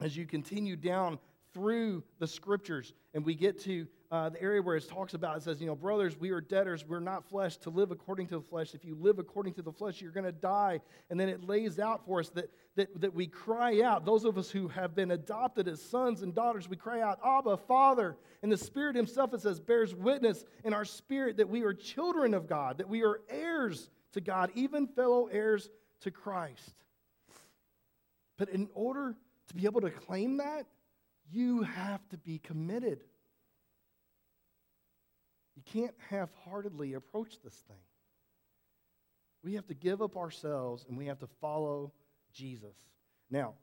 as 0.00 0.16
you 0.16 0.26
continue 0.26 0.76
down 0.76 1.18
through 1.54 2.02
the 2.18 2.26
scriptures 2.26 2.92
and 3.14 3.24
we 3.24 3.34
get 3.34 3.58
to 3.62 3.86
uh, 4.10 4.28
the 4.28 4.42
area 4.42 4.60
where 4.60 4.76
it 4.76 4.88
talks 4.88 5.14
about, 5.14 5.36
it 5.36 5.42
says, 5.42 5.60
you 5.60 5.66
know, 5.66 5.74
brothers, 5.74 6.18
we 6.18 6.30
are 6.30 6.40
debtors, 6.40 6.84
we're 6.86 7.00
not 7.00 7.28
flesh 7.28 7.56
to 7.56 7.70
live 7.70 7.90
according 7.90 8.26
to 8.28 8.36
the 8.36 8.44
flesh. 8.44 8.74
If 8.74 8.84
you 8.84 8.94
live 8.94 9.18
according 9.18 9.54
to 9.54 9.62
the 9.62 9.72
flesh, 9.72 10.00
you're 10.00 10.12
going 10.12 10.24
to 10.24 10.32
die. 10.32 10.80
And 11.10 11.18
then 11.18 11.28
it 11.28 11.42
lays 11.42 11.78
out 11.78 12.04
for 12.04 12.20
us 12.20 12.28
that, 12.30 12.50
that, 12.76 13.00
that 13.00 13.14
we 13.14 13.26
cry 13.26 13.80
out, 13.82 14.04
those 14.04 14.24
of 14.24 14.36
us 14.36 14.50
who 14.50 14.68
have 14.68 14.94
been 14.94 15.12
adopted 15.12 15.66
as 15.66 15.80
sons 15.82 16.22
and 16.22 16.34
daughters, 16.34 16.68
we 16.68 16.76
cry 16.76 17.00
out, 17.00 17.18
Abba, 17.24 17.56
Father. 17.56 18.16
And 18.42 18.52
the 18.52 18.56
Spirit 18.56 18.94
Himself, 18.94 19.32
it 19.34 19.40
says, 19.40 19.58
bears 19.58 19.94
witness 19.94 20.44
in 20.64 20.74
our 20.74 20.84
spirit 20.84 21.38
that 21.38 21.48
we 21.48 21.62
are 21.62 21.72
children 21.72 22.34
of 22.34 22.46
God, 22.46 22.78
that 22.78 22.88
we 22.88 23.02
are 23.02 23.20
heirs 23.28 23.90
to 24.12 24.20
God, 24.20 24.50
even 24.54 24.86
fellow 24.86 25.26
heirs 25.26 25.70
to 26.02 26.10
Christ. 26.10 26.84
But 28.36 28.48
in 28.48 28.68
order 28.74 29.16
to 29.48 29.54
be 29.54 29.64
able 29.64 29.80
to 29.80 29.90
claim 29.90 30.36
that, 30.38 30.66
you 31.30 31.62
have 31.62 32.06
to 32.10 32.16
be 32.16 32.38
committed. 32.38 33.00
You 35.56 35.62
can't 35.64 35.94
half 36.08 36.30
heartedly 36.44 36.94
approach 36.94 37.40
this 37.42 37.54
thing. 37.68 37.76
We 39.42 39.54
have 39.54 39.66
to 39.66 39.74
give 39.74 40.02
up 40.02 40.16
ourselves 40.16 40.84
and 40.88 40.96
we 40.96 41.06
have 41.06 41.18
to 41.20 41.28
follow 41.40 41.92
Jesus. 42.32 42.74
Now, 43.30 43.54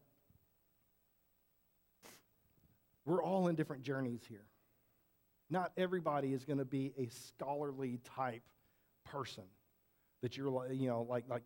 we're 3.06 3.24
all 3.24 3.48
in 3.48 3.56
different 3.56 3.84
journeys 3.84 4.22
here. 4.28 4.46
Not 5.50 5.72
everybody 5.76 6.34
is 6.34 6.46
going 6.46 6.60
to 6.60 6.66
be 6.66 6.94
a 6.98 7.08
scholarly 7.08 8.00
type 8.16 8.44
person 9.06 9.44
that 10.22 10.38
you're 10.38 10.50
like, 10.50 10.70
you 10.74 10.88
know, 10.88 11.06
like, 11.10 11.26
like 11.28 11.42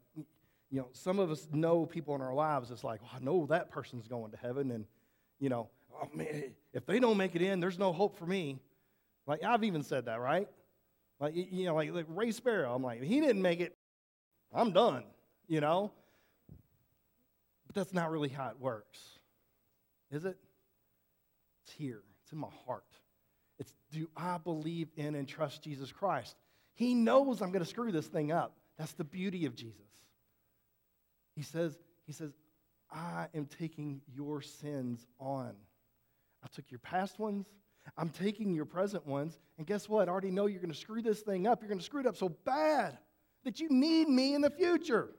you 0.70 0.82
know, 0.82 0.90
some 0.92 1.20
of 1.20 1.32
us 1.32 1.48
know 1.52 1.86
people 1.86 2.16
in 2.16 2.22
our 2.22 2.34
lives. 2.34 2.72
It's 2.72 2.84
like, 2.84 3.02
well, 3.02 3.12
I 3.16 3.24
know 3.24 3.46
that 3.48 3.72
person's 3.72 4.08
going 4.08 4.32
to 4.32 4.38
heaven, 4.38 4.72
and 4.72 4.86
you 5.40 5.50
know, 5.50 5.70
oh 6.02 6.10
man, 6.14 6.52
if 6.74 6.86
they 6.86 7.00
don't 7.00 7.18
make 7.18 7.36
it 7.36 7.42
in, 7.42 7.60
there's 7.60 7.80
no 7.80 7.94
hope 7.94 8.18
for 8.18 8.26
me. 8.26 8.60
Like 9.28 9.44
I've 9.44 9.64
even 9.64 9.84
said 9.84 10.06
that, 10.06 10.20
right? 10.20 10.48
Like 11.20 11.34
you 11.36 11.66
know, 11.66 11.76
like, 11.76 11.94
like 11.94 12.06
Ray 12.10 12.32
Sparrow. 12.32 12.74
I'm 12.74 12.84
like, 12.84 13.02
he 13.02 13.20
didn't 13.20 13.42
make 13.42 13.60
it. 13.60 13.76
I'm 14.54 14.72
done. 14.72 15.04
You 15.48 15.62
know. 15.62 15.92
But 17.68 17.76
that's 17.76 17.94
not 17.94 18.12
really 18.12 18.30
how 18.30 18.50
it 18.50 18.60
works, 18.60 19.00
is 20.12 20.26
it? 20.26 20.38
It's 21.64 21.74
here. 21.74 22.02
It's 22.24 22.32
in 22.32 22.38
my 22.38 22.50
heart. 22.66 22.84
It's 23.60 23.74
do 23.92 24.08
I 24.16 24.38
believe 24.38 24.90
in 24.98 25.16
and 25.16 25.28
trust 25.28 25.64
Jesus 25.64 25.92
Christ? 25.92 26.36
He 26.74 26.94
knows 26.94 27.42
I'm 27.42 27.52
going 27.52 27.64
to 27.64 27.70
screw 27.70 27.92
this 27.92 28.08
thing 28.08 28.32
up. 28.32 28.54
That's 28.78 28.92
the 28.94 29.04
beauty 29.04 29.46
of 29.46 29.56
Jesus. 29.56 29.80
He 31.36 31.42
says, 31.42 31.78
he 32.06 32.12
says, 32.12 32.32
I 32.92 33.28
am 33.34 33.46
taking 33.46 34.02
your 34.14 34.42
sins 34.42 35.06
on. 35.20 35.54
I 36.46 36.48
took 36.54 36.70
your 36.70 36.80
past 36.80 37.20
ones. 37.20 37.48
I'm 37.98 38.10
taking 38.10 38.54
your 38.54 38.66
present 38.66 39.06
ones. 39.06 39.40
And 39.58 39.66
guess 39.66 39.90
what? 39.90 40.08
I 40.08 40.12
already 40.12 40.32
know 40.32 40.46
you're 40.46 40.62
going 40.62 40.72
to 40.72 40.78
screw 40.78 41.02
this 41.02 41.22
thing 41.22 41.48
up. 41.48 41.62
You're 41.62 41.70
going 41.70 41.80
to 41.80 41.86
screw 41.86 42.02
it 42.02 42.08
up 42.08 42.16
so 42.16 42.30
bad 42.30 42.98
that 43.44 43.60
you 43.60 43.70
need 43.70 44.08
me 44.08 44.36
in 44.36 44.42
the 44.42 44.50
future. 44.50 45.10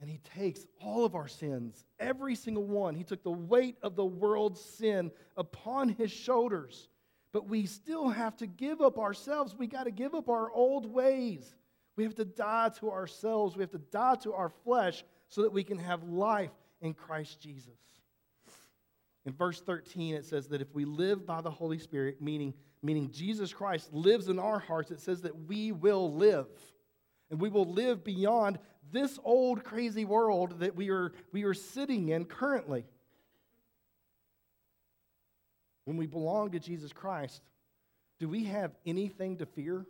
And 0.00 0.10
he 0.10 0.18
takes 0.18 0.66
all 0.80 1.04
of 1.04 1.14
our 1.14 1.28
sins, 1.28 1.84
every 1.98 2.34
single 2.34 2.64
one. 2.64 2.94
He 2.94 3.04
took 3.04 3.22
the 3.22 3.30
weight 3.30 3.76
of 3.82 3.96
the 3.96 4.04
world's 4.04 4.60
sin 4.60 5.10
upon 5.36 5.88
his 5.88 6.10
shoulders. 6.10 6.88
But 7.32 7.48
we 7.48 7.66
still 7.66 8.08
have 8.08 8.36
to 8.36 8.46
give 8.46 8.80
up 8.80 8.98
ourselves. 8.98 9.56
We 9.56 9.66
got 9.66 9.84
to 9.84 9.90
give 9.90 10.14
up 10.14 10.28
our 10.28 10.50
old 10.52 10.86
ways. 10.86 11.54
We 11.96 12.04
have 12.04 12.14
to 12.16 12.24
die 12.24 12.70
to 12.80 12.90
ourselves. 12.90 13.56
We 13.56 13.62
have 13.62 13.70
to 13.70 13.78
die 13.78 14.16
to 14.22 14.34
our 14.34 14.50
flesh 14.50 15.04
so 15.28 15.42
that 15.42 15.52
we 15.52 15.64
can 15.64 15.78
have 15.78 16.04
life 16.04 16.52
in 16.80 16.94
Christ 16.94 17.40
Jesus. 17.40 17.78
In 19.26 19.32
verse 19.32 19.60
13, 19.60 20.14
it 20.14 20.26
says 20.26 20.48
that 20.48 20.60
if 20.60 20.74
we 20.74 20.84
live 20.84 21.26
by 21.26 21.40
the 21.40 21.50
Holy 21.50 21.78
Spirit, 21.78 22.20
meaning, 22.20 22.52
meaning 22.82 23.10
Jesus 23.10 23.52
Christ 23.52 23.92
lives 23.92 24.28
in 24.28 24.38
our 24.38 24.58
hearts, 24.58 24.90
it 24.90 25.00
says 25.00 25.22
that 25.22 25.46
we 25.48 25.72
will 25.72 26.12
live. 26.12 26.46
And 27.30 27.40
we 27.40 27.48
will 27.48 27.64
live 27.64 28.04
beyond 28.04 28.58
this 28.92 29.18
old 29.24 29.64
crazy 29.64 30.04
world 30.04 30.60
that 30.60 30.76
we 30.76 30.90
are, 30.90 31.12
we 31.32 31.44
are 31.44 31.54
sitting 31.54 32.10
in 32.10 32.26
currently. 32.26 32.84
When 35.86 35.96
we 35.96 36.06
belong 36.06 36.50
to 36.52 36.60
Jesus 36.60 36.92
Christ, 36.92 37.42
do 38.20 38.28
we 38.28 38.44
have 38.44 38.72
anything 38.86 39.38
to 39.38 39.46
fear? 39.46 39.86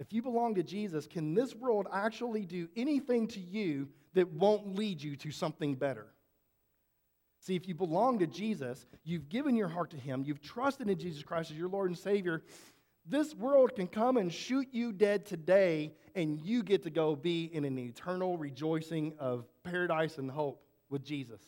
If 0.00 0.12
you 0.12 0.22
belong 0.22 0.54
to 0.56 0.62
Jesus, 0.62 1.06
can 1.06 1.34
this 1.34 1.54
world 1.54 1.86
actually 1.92 2.44
do 2.44 2.68
anything 2.74 3.28
to 3.28 3.40
you 3.40 3.88
that 4.14 4.28
won't 4.32 4.74
lead 4.74 5.00
you 5.00 5.14
to 5.16 5.30
something 5.30 5.74
better? 5.74 6.06
See, 7.42 7.56
if 7.56 7.66
you 7.66 7.74
belong 7.74 8.20
to 8.20 8.28
Jesus, 8.28 8.86
you've 9.02 9.28
given 9.28 9.56
your 9.56 9.66
heart 9.66 9.90
to 9.90 9.96
Him, 9.96 10.22
you've 10.24 10.40
trusted 10.40 10.88
in 10.88 10.96
Jesus 10.96 11.24
Christ 11.24 11.50
as 11.50 11.56
your 11.56 11.68
Lord 11.68 11.90
and 11.90 11.98
Savior, 11.98 12.44
this 13.04 13.34
world 13.34 13.74
can 13.74 13.88
come 13.88 14.16
and 14.16 14.32
shoot 14.32 14.68
you 14.70 14.92
dead 14.92 15.26
today, 15.26 15.92
and 16.14 16.40
you 16.40 16.62
get 16.62 16.84
to 16.84 16.90
go 16.90 17.16
be 17.16 17.50
in 17.52 17.64
an 17.64 17.76
eternal 17.80 18.36
rejoicing 18.36 19.14
of 19.18 19.44
paradise 19.64 20.18
and 20.18 20.30
hope 20.30 20.62
with 20.88 21.04
Jesus. 21.04 21.40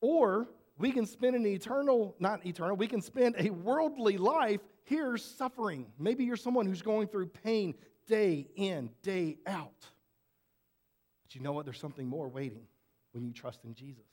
Or 0.00 0.48
we 0.76 0.90
can 0.90 1.06
spend 1.06 1.36
an 1.36 1.46
eternal, 1.46 2.16
not 2.18 2.44
eternal, 2.44 2.74
we 2.74 2.88
can 2.88 3.00
spend 3.00 3.36
a 3.38 3.50
worldly 3.50 4.18
life 4.18 4.60
here 4.82 5.16
suffering. 5.18 5.86
Maybe 6.00 6.24
you're 6.24 6.36
someone 6.36 6.66
who's 6.66 6.82
going 6.82 7.06
through 7.06 7.28
pain 7.28 7.74
day 8.08 8.48
in, 8.56 8.90
day 9.02 9.38
out. 9.46 9.86
But 11.22 11.36
you 11.36 11.42
know 11.42 11.52
what? 11.52 11.64
There's 11.64 11.78
something 11.78 12.08
more 12.08 12.28
waiting 12.28 12.66
when 13.14 13.24
you 13.24 13.32
trust 13.32 13.64
in 13.64 13.74
Jesus. 13.74 14.04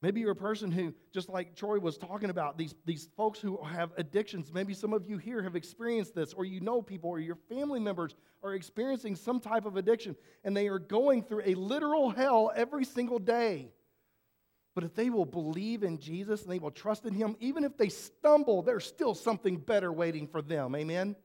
Maybe 0.00 0.20
you're 0.20 0.30
a 0.30 0.36
person 0.36 0.70
who, 0.70 0.94
just 1.12 1.28
like 1.28 1.56
Troy 1.56 1.80
was 1.80 1.98
talking 1.98 2.30
about, 2.30 2.56
these, 2.56 2.74
these 2.84 3.08
folks 3.16 3.40
who 3.40 3.60
have 3.64 3.90
addictions. 3.96 4.52
Maybe 4.52 4.72
some 4.72 4.92
of 4.92 5.08
you 5.08 5.18
here 5.18 5.42
have 5.42 5.56
experienced 5.56 6.14
this, 6.14 6.32
or 6.32 6.44
you 6.44 6.60
know 6.60 6.80
people, 6.80 7.10
or 7.10 7.18
your 7.18 7.38
family 7.48 7.80
members 7.80 8.14
are 8.44 8.54
experiencing 8.54 9.16
some 9.16 9.40
type 9.40 9.66
of 9.66 9.76
addiction, 9.76 10.14
and 10.44 10.56
they 10.56 10.68
are 10.68 10.78
going 10.78 11.24
through 11.24 11.42
a 11.44 11.54
literal 11.54 12.10
hell 12.10 12.52
every 12.54 12.84
single 12.84 13.18
day. 13.18 13.72
But 14.76 14.84
if 14.84 14.94
they 14.94 15.10
will 15.10 15.26
believe 15.26 15.82
in 15.82 15.98
Jesus 15.98 16.42
and 16.42 16.52
they 16.52 16.60
will 16.60 16.70
trust 16.70 17.04
in 17.04 17.12
Him, 17.12 17.34
even 17.40 17.64
if 17.64 17.76
they 17.76 17.88
stumble, 17.88 18.62
there's 18.62 18.86
still 18.86 19.16
something 19.16 19.56
better 19.56 19.92
waiting 19.92 20.28
for 20.28 20.40
them. 20.40 20.76
Amen? 20.76 21.16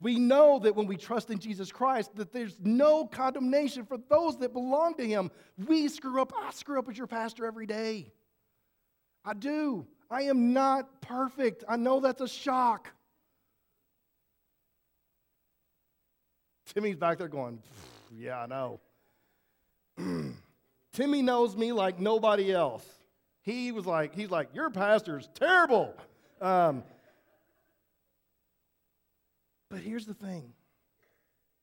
We 0.00 0.18
know 0.18 0.60
that 0.60 0.76
when 0.76 0.86
we 0.86 0.96
trust 0.96 1.30
in 1.30 1.38
Jesus 1.38 1.72
Christ, 1.72 2.14
that 2.16 2.32
there's 2.32 2.56
no 2.62 3.06
condemnation 3.06 3.84
for 3.84 3.98
those 4.08 4.38
that 4.38 4.52
belong 4.52 4.94
to 4.94 5.06
Him. 5.06 5.30
We 5.66 5.88
screw 5.88 6.22
up. 6.22 6.32
I 6.40 6.52
screw 6.52 6.78
up 6.78 6.88
as 6.88 6.96
your 6.96 7.08
pastor 7.08 7.46
every 7.46 7.66
day. 7.66 8.12
I 9.24 9.34
do. 9.34 9.86
I 10.10 10.22
am 10.22 10.52
not 10.52 11.00
perfect. 11.00 11.64
I 11.68 11.76
know 11.76 12.00
that's 12.00 12.20
a 12.20 12.28
shock. 12.28 12.90
Timmy's 16.74 16.96
back 16.96 17.18
there 17.18 17.28
going, 17.28 17.60
Yeah, 18.16 18.40
I 18.42 18.46
know. 18.46 18.80
Timmy 20.92 21.22
knows 21.22 21.56
me 21.56 21.72
like 21.72 21.98
nobody 21.98 22.52
else. 22.52 22.86
He 23.42 23.72
was 23.72 23.84
like, 23.84 24.14
He's 24.14 24.30
like, 24.30 24.54
Your 24.54 24.70
pastor's 24.70 25.28
terrible. 25.34 25.94
Um, 26.40 26.84
but 29.70 29.80
here's 29.80 30.06
the 30.06 30.14
thing 30.14 30.52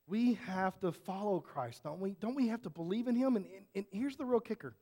we 0.07 0.35
have 0.45 0.79
to 0.81 0.91
follow 0.91 1.39
Christ, 1.39 1.83
don't 1.83 2.00
we? 2.00 2.15
Don't 2.19 2.35
we 2.35 2.50
have 2.50 2.62
to 2.63 2.69
believe 2.69 3.07
in 3.07 3.15
Him? 3.15 3.35
And, 3.35 3.45
and, 3.45 3.65
and 3.74 3.85
here's 3.91 4.15
the 4.15 4.25
real 4.25 4.39
kicker 4.39 4.75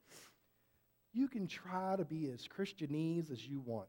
you 1.13 1.27
can 1.27 1.47
try 1.47 1.95
to 1.95 2.03
be 2.03 2.29
as 2.31 2.47
Christianese 2.47 3.31
as 3.31 3.45
you 3.45 3.61
want. 3.61 3.87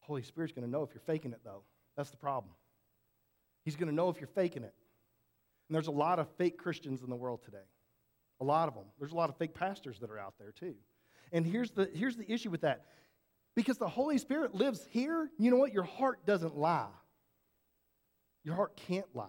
Holy 0.00 0.22
Spirit's 0.22 0.52
going 0.52 0.66
to 0.66 0.70
know 0.70 0.82
if 0.82 0.90
you're 0.92 1.02
faking 1.06 1.32
it, 1.32 1.40
though. 1.44 1.62
That's 1.96 2.10
the 2.10 2.16
problem. 2.16 2.52
He's 3.64 3.76
going 3.76 3.88
to 3.88 3.94
know 3.94 4.10
if 4.10 4.20
you're 4.20 4.28
faking 4.28 4.62
it. 4.62 4.74
And 5.68 5.74
there's 5.74 5.86
a 5.86 5.92
lot 5.92 6.18
of 6.18 6.28
fake 6.36 6.58
Christians 6.58 7.02
in 7.02 7.10
the 7.10 7.16
world 7.16 7.42
today. 7.44 7.58
A 8.40 8.44
lot 8.44 8.68
of 8.68 8.74
them. 8.74 8.84
There's 8.98 9.12
a 9.12 9.16
lot 9.16 9.30
of 9.30 9.36
fake 9.36 9.54
pastors 9.54 9.98
that 10.00 10.10
are 10.10 10.18
out 10.18 10.34
there, 10.38 10.52
too. 10.52 10.74
And 11.32 11.46
here's 11.46 11.70
the, 11.70 11.88
here's 11.94 12.16
the 12.16 12.30
issue 12.30 12.50
with 12.50 12.62
that 12.62 12.86
because 13.54 13.78
the 13.78 13.88
Holy 13.88 14.18
Spirit 14.18 14.54
lives 14.54 14.86
here, 14.90 15.30
you 15.38 15.50
know 15.50 15.56
what? 15.56 15.72
Your 15.72 15.84
heart 15.84 16.24
doesn't 16.26 16.56
lie. 16.56 16.88
Your 18.44 18.54
heart 18.54 18.76
can't 18.76 19.06
lie. 19.14 19.26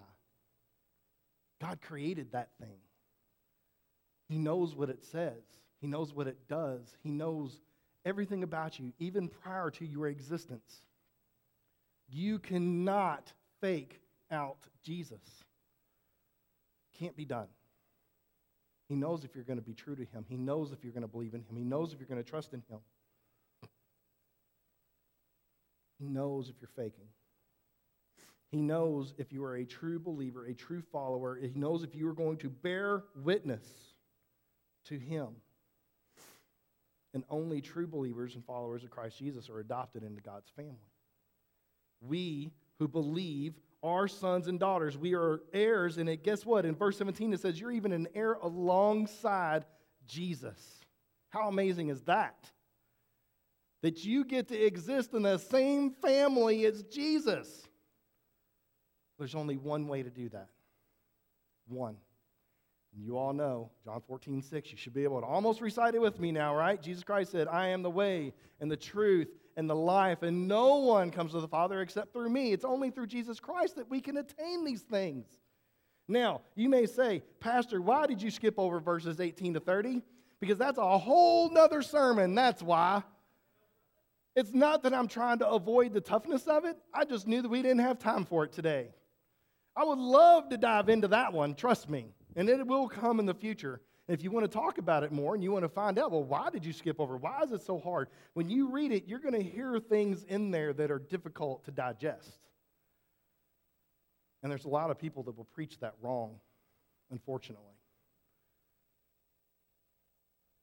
God 1.60 1.80
created 1.80 2.32
that 2.32 2.50
thing. 2.60 2.78
He 4.28 4.38
knows 4.38 4.74
what 4.74 4.88
it 4.88 5.04
says, 5.04 5.42
He 5.80 5.86
knows 5.86 6.14
what 6.14 6.26
it 6.26 6.48
does, 6.48 6.96
He 7.02 7.10
knows 7.10 7.60
everything 8.04 8.42
about 8.42 8.78
you, 8.78 8.92
even 8.98 9.28
prior 9.28 9.70
to 9.70 9.84
your 9.84 10.08
existence. 10.08 10.82
You 12.08 12.38
cannot 12.38 13.32
fake 13.60 14.00
out 14.30 14.58
Jesus. 14.82 15.20
Can't 16.98 17.16
be 17.16 17.24
done. 17.24 17.48
He 18.88 18.96
knows 18.96 19.24
if 19.24 19.34
you're 19.34 19.44
going 19.44 19.58
to 19.58 19.64
be 19.64 19.74
true 19.74 19.96
to 19.96 20.02
Him. 20.02 20.26
He 20.28 20.36
knows 20.36 20.72
if 20.72 20.82
you're 20.82 20.92
going 20.92 21.02
to 21.02 21.08
believe 21.08 21.34
in 21.34 21.40
Him. 21.40 21.56
He 21.56 21.64
knows 21.64 21.92
if 21.92 21.98
you're 21.98 22.08
going 22.08 22.22
to 22.22 22.28
trust 22.28 22.52
in 22.52 22.62
Him. 22.68 22.80
He 25.98 26.08
knows 26.08 26.48
if 26.48 26.56
you're 26.60 26.68
faking. 26.76 27.06
He 28.52 28.60
knows 28.60 29.14
if 29.18 29.32
you 29.32 29.42
are 29.44 29.56
a 29.56 29.64
true 29.64 29.98
believer, 29.98 30.44
a 30.46 30.54
true 30.54 30.82
follower. 30.92 31.36
He 31.36 31.58
knows 31.58 31.82
if 31.82 31.94
you 31.94 32.08
are 32.08 32.14
going 32.14 32.36
to 32.38 32.48
bear 32.48 33.02
witness 33.16 33.64
to 34.84 34.98
Him. 34.98 35.28
And 37.14 37.24
only 37.28 37.60
true 37.60 37.86
believers 37.86 38.36
and 38.36 38.44
followers 38.44 38.84
of 38.84 38.90
Christ 38.90 39.18
Jesus 39.18 39.50
are 39.50 39.58
adopted 39.58 40.04
into 40.04 40.20
God's 40.20 40.50
family. 40.54 40.92
We 42.00 42.52
who 42.78 42.86
believe 42.86 43.54
are 43.82 44.06
sons 44.06 44.46
and 44.46 44.60
daughters. 44.60 44.96
We 44.96 45.14
are 45.14 45.40
heirs, 45.52 45.98
and 45.98 46.08
it, 46.08 46.22
guess 46.22 46.46
what? 46.46 46.64
In 46.64 46.76
verse 46.76 46.96
17, 46.98 47.32
it 47.32 47.40
says, 47.40 47.60
You're 47.60 47.72
even 47.72 47.92
an 47.92 48.06
heir 48.14 48.34
alongside 48.34 49.64
Jesus. 50.06 50.80
How 51.30 51.48
amazing 51.48 51.88
is 51.88 52.02
that? 52.02 52.50
that 53.82 54.04
you 54.04 54.24
get 54.24 54.48
to 54.48 54.56
exist 54.56 55.12
in 55.12 55.22
the 55.22 55.38
same 55.38 55.90
family 55.90 56.64
as 56.64 56.82
Jesus. 56.84 57.68
There's 59.18 59.34
only 59.34 59.56
one 59.56 59.86
way 59.88 60.02
to 60.02 60.10
do 60.10 60.28
that. 60.30 60.48
One. 61.68 61.96
And 62.94 63.04
you 63.04 63.16
all 63.16 63.32
know, 63.32 63.70
John 63.84 64.02
14, 64.06 64.42
6, 64.42 64.70
you 64.70 64.76
should 64.76 64.92
be 64.92 65.04
able 65.04 65.20
to 65.20 65.26
almost 65.26 65.60
recite 65.60 65.94
it 65.94 66.00
with 66.00 66.20
me 66.20 66.30
now, 66.30 66.54
right? 66.54 66.80
Jesus 66.80 67.02
Christ 67.02 67.32
said, 67.32 67.48
I 67.48 67.68
am 67.68 67.82
the 67.82 67.90
way 67.90 68.34
and 68.60 68.70
the 68.70 68.76
truth 68.76 69.28
and 69.56 69.68
the 69.68 69.76
life, 69.76 70.22
and 70.22 70.46
no 70.46 70.76
one 70.76 71.10
comes 71.10 71.32
to 71.32 71.40
the 71.40 71.48
Father 71.48 71.80
except 71.80 72.12
through 72.12 72.30
me. 72.30 72.52
It's 72.52 72.64
only 72.64 72.90
through 72.90 73.06
Jesus 73.06 73.40
Christ 73.40 73.76
that 73.76 73.88
we 73.88 74.00
can 74.00 74.16
attain 74.16 74.64
these 74.64 74.82
things. 74.82 75.26
Now, 76.08 76.42
you 76.54 76.68
may 76.68 76.86
say, 76.86 77.22
Pastor, 77.40 77.80
why 77.80 78.06
did 78.06 78.20
you 78.20 78.30
skip 78.30 78.58
over 78.58 78.80
verses 78.80 79.20
18 79.20 79.54
to 79.54 79.60
30? 79.60 80.02
Because 80.40 80.58
that's 80.58 80.78
a 80.78 80.98
whole 80.98 81.50
nother 81.50 81.82
sermon. 81.82 82.34
That's 82.34 82.62
why. 82.62 83.02
It's 84.34 84.52
not 84.52 84.82
that 84.82 84.94
I'm 84.94 85.08
trying 85.08 85.38
to 85.38 85.48
avoid 85.48 85.92
the 85.92 86.00
toughness 86.00 86.46
of 86.46 86.64
it. 86.64 86.76
I 86.92 87.04
just 87.04 87.26
knew 87.26 87.42
that 87.42 87.48
we 87.48 87.62
didn't 87.62 87.80
have 87.80 87.98
time 87.98 88.24
for 88.24 88.44
it 88.44 88.52
today. 88.52 88.88
I 89.76 89.84
would 89.84 89.98
love 89.98 90.50
to 90.50 90.58
dive 90.58 90.88
into 90.88 91.08
that 91.08 91.32
one, 91.32 91.54
trust 91.54 91.88
me, 91.88 92.06
and 92.36 92.48
it 92.48 92.66
will 92.66 92.88
come 92.88 93.20
in 93.20 93.26
the 93.26 93.34
future. 93.34 93.80
If 94.08 94.22
you 94.22 94.30
want 94.30 94.44
to 94.44 94.58
talk 94.58 94.78
about 94.78 95.04
it 95.04 95.12
more 95.12 95.34
and 95.34 95.42
you 95.42 95.52
want 95.52 95.64
to 95.64 95.68
find 95.68 95.98
out, 95.98 96.10
well, 96.10 96.24
why 96.24 96.50
did 96.50 96.64
you 96.64 96.72
skip 96.72 97.00
over? 97.00 97.16
Why 97.16 97.42
is 97.42 97.52
it 97.52 97.62
so 97.62 97.78
hard? 97.78 98.08
When 98.34 98.50
you 98.50 98.68
read 98.68 98.92
it, 98.92 99.04
you're 99.06 99.20
going 99.20 99.34
to 99.34 99.42
hear 99.42 99.78
things 99.78 100.24
in 100.24 100.50
there 100.50 100.72
that 100.74 100.90
are 100.90 100.98
difficult 100.98 101.64
to 101.64 101.70
digest. 101.70 102.38
And 104.42 104.50
there's 104.50 104.64
a 104.64 104.68
lot 104.68 104.90
of 104.90 104.98
people 104.98 105.22
that 105.22 105.36
will 105.36 105.44
preach 105.44 105.78
that 105.80 105.94
wrong, 106.02 106.40
unfortunately. 107.10 107.64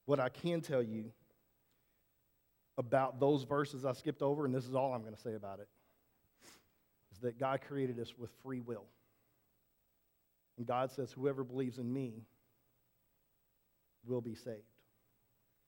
What 0.05 0.19
I 0.19 0.29
can 0.29 0.61
tell 0.61 0.83
you 0.83 1.11
about 2.77 3.19
those 3.19 3.43
verses 3.43 3.85
I 3.85 3.93
skipped 3.93 4.21
over, 4.21 4.45
and 4.45 4.53
this 4.53 4.65
is 4.65 4.75
all 4.75 4.93
I'm 4.93 5.01
going 5.01 5.15
to 5.15 5.21
say 5.21 5.33
about 5.33 5.59
it, 5.59 5.67
is 7.13 7.19
that 7.19 7.39
God 7.39 7.61
created 7.67 7.99
us 7.99 8.13
with 8.17 8.29
free 8.43 8.59
will. 8.59 8.85
And 10.59 10.67
God 10.67 10.91
says, 10.91 11.11
Whoever 11.11 11.43
believes 11.43 11.79
in 11.79 11.91
me 11.91 12.25
will 14.05 14.21
be 14.21 14.35
saved. 14.35 14.59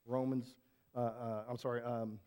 Romans, 0.06 0.54
uh, 0.96 1.00
uh, 1.00 1.44
I'm 1.50 1.58
sorry, 1.58 1.82
um, 1.82 2.20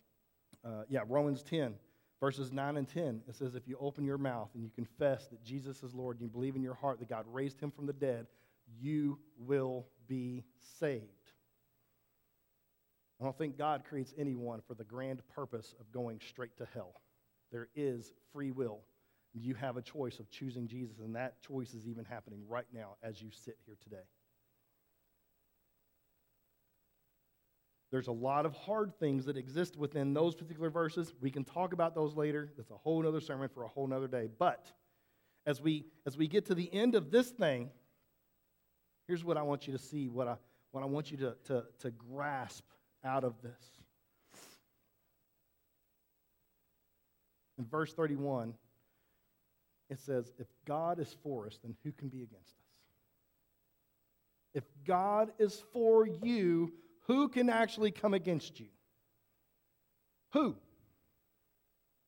uh, 0.65 0.85
yeah, 0.89 1.01
Romans 1.07 1.43
10, 1.43 1.75
verses 2.21 2.53
9 2.53 2.79
and 2.79 2.89
10. 2.89 3.21
It 3.29 3.37
says, 3.37 3.55
If 3.55 3.69
you 3.69 3.77
open 3.79 4.07
your 4.07 4.17
mouth 4.17 4.49
and 4.55 4.65
you 4.65 4.71
confess 4.75 5.29
that 5.29 5.45
Jesus 5.45 5.83
is 5.83 5.95
Lord 5.95 6.17
and 6.17 6.23
you 6.23 6.31
believe 6.31 6.57
in 6.57 6.63
your 6.63 6.75
heart 6.75 6.99
that 7.01 7.09
God 7.09 7.27
raised 7.31 7.61
him 7.61 7.71
from 7.71 7.85
the 7.85 7.93
dead, 7.93 8.27
you 8.81 9.19
will 9.39 9.87
be 10.09 10.43
saved. 10.81 11.03
I 13.21 13.25
don't 13.25 13.37
think 13.37 13.59
God 13.59 13.85
creates 13.87 14.15
anyone 14.17 14.63
for 14.67 14.75
the 14.75 14.85
grand 14.85 15.21
purpose 15.35 15.75
of 15.79 15.93
going 15.93 16.19
straight 16.27 16.57
to 16.57 16.67
hell. 16.73 16.95
There 17.53 17.69
is 17.77 18.15
free 18.33 18.53
will. 18.53 18.81
You 19.35 19.55
have 19.55 19.77
a 19.77 19.83
choice 19.83 20.21
of 20.21 20.31
choosing 20.31 20.69
Jesus, 20.69 21.01
and 21.01 21.17
that 21.17 21.43
choice 21.43 21.75
is 21.75 21.87
even 21.87 22.05
happening 22.05 22.41
right 22.49 22.67
now 22.73 22.97
as 23.03 23.21
you 23.21 23.31
sit 23.33 23.57
here 23.67 23.77
today. 23.83 24.05
There's 27.91 28.09
a 28.09 28.13
lot 28.13 28.47
of 28.47 28.55
hard 28.55 28.99
things 28.99 29.27
that 29.27 29.37
exist 29.37 29.77
within 29.77 30.15
those 30.15 30.35
particular 30.35 30.71
verses. 30.71 31.13
We 31.21 31.31
can 31.31 31.45
talk 31.45 31.73
about 31.73 31.95
those 31.95 32.17
later. 32.17 32.53
That's 32.57 32.71
a 32.71 32.77
whole 32.77 33.07
other 33.07 33.21
sermon 33.21 33.49
for 33.53 33.65
a 33.65 33.69
whole 33.69 33.93
other 33.93 34.09
day. 34.09 34.29
But 34.39 34.67
as 35.47 35.61
we 35.61 35.85
as 36.07 36.17
we 36.17 36.27
get 36.27 36.47
to 36.47 36.55
the 36.55 36.73
end 36.73 36.95
of 36.95 37.11
this 37.11 37.31
thing, 37.31 37.71
here's 39.07 39.25
what 39.25 39.37
I 39.37 39.43
want 39.43 39.67
you 39.67 39.73
to 39.75 39.79
see, 39.79 40.09
what 40.09 40.27
I 40.27 40.37
what 40.75 40.83
I 40.83 40.87
want 40.87 41.13
you 41.13 41.19
to, 41.19 41.37
to, 41.45 41.65
to 41.83 41.91
grasp 41.93 42.65
out 43.05 43.23
of 43.23 43.41
this. 43.43 43.53
In 47.59 47.65
verse 47.65 47.95
31, 47.95 48.55
it 49.91 49.99
says, 49.99 50.33
If 50.39 50.47
God 50.67 50.99
is 50.99 51.15
for 51.23 51.47
us, 51.47 51.59
then 51.63 51.75
who 51.85 51.93
can 51.93 52.09
be 52.09 52.23
against 52.23 52.55
us? 52.55 52.65
If 54.55 54.65
God 54.87 55.33
is 55.39 55.63
for 55.73 56.07
you, 56.07 56.73
who 57.07 57.29
can 57.29 57.51
actually 57.51 57.91
come 57.91 58.15
against 58.15 58.61
you? 58.61 58.67
Who? 60.33 60.57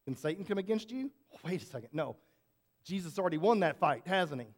Can 0.04 0.16
Satan 0.16 0.44
come 0.44 0.58
against 0.58 0.90
you? 0.90 1.10
Oh, 1.34 1.38
wait 1.44 1.62
a 1.62 1.66
second. 1.66 1.90
No. 1.92 2.16
Jesus 2.84 3.18
already 3.18 3.38
won 3.38 3.60
that 3.60 3.78
fight, 3.78 4.02
hasn't 4.06 4.40
he? 4.40 4.48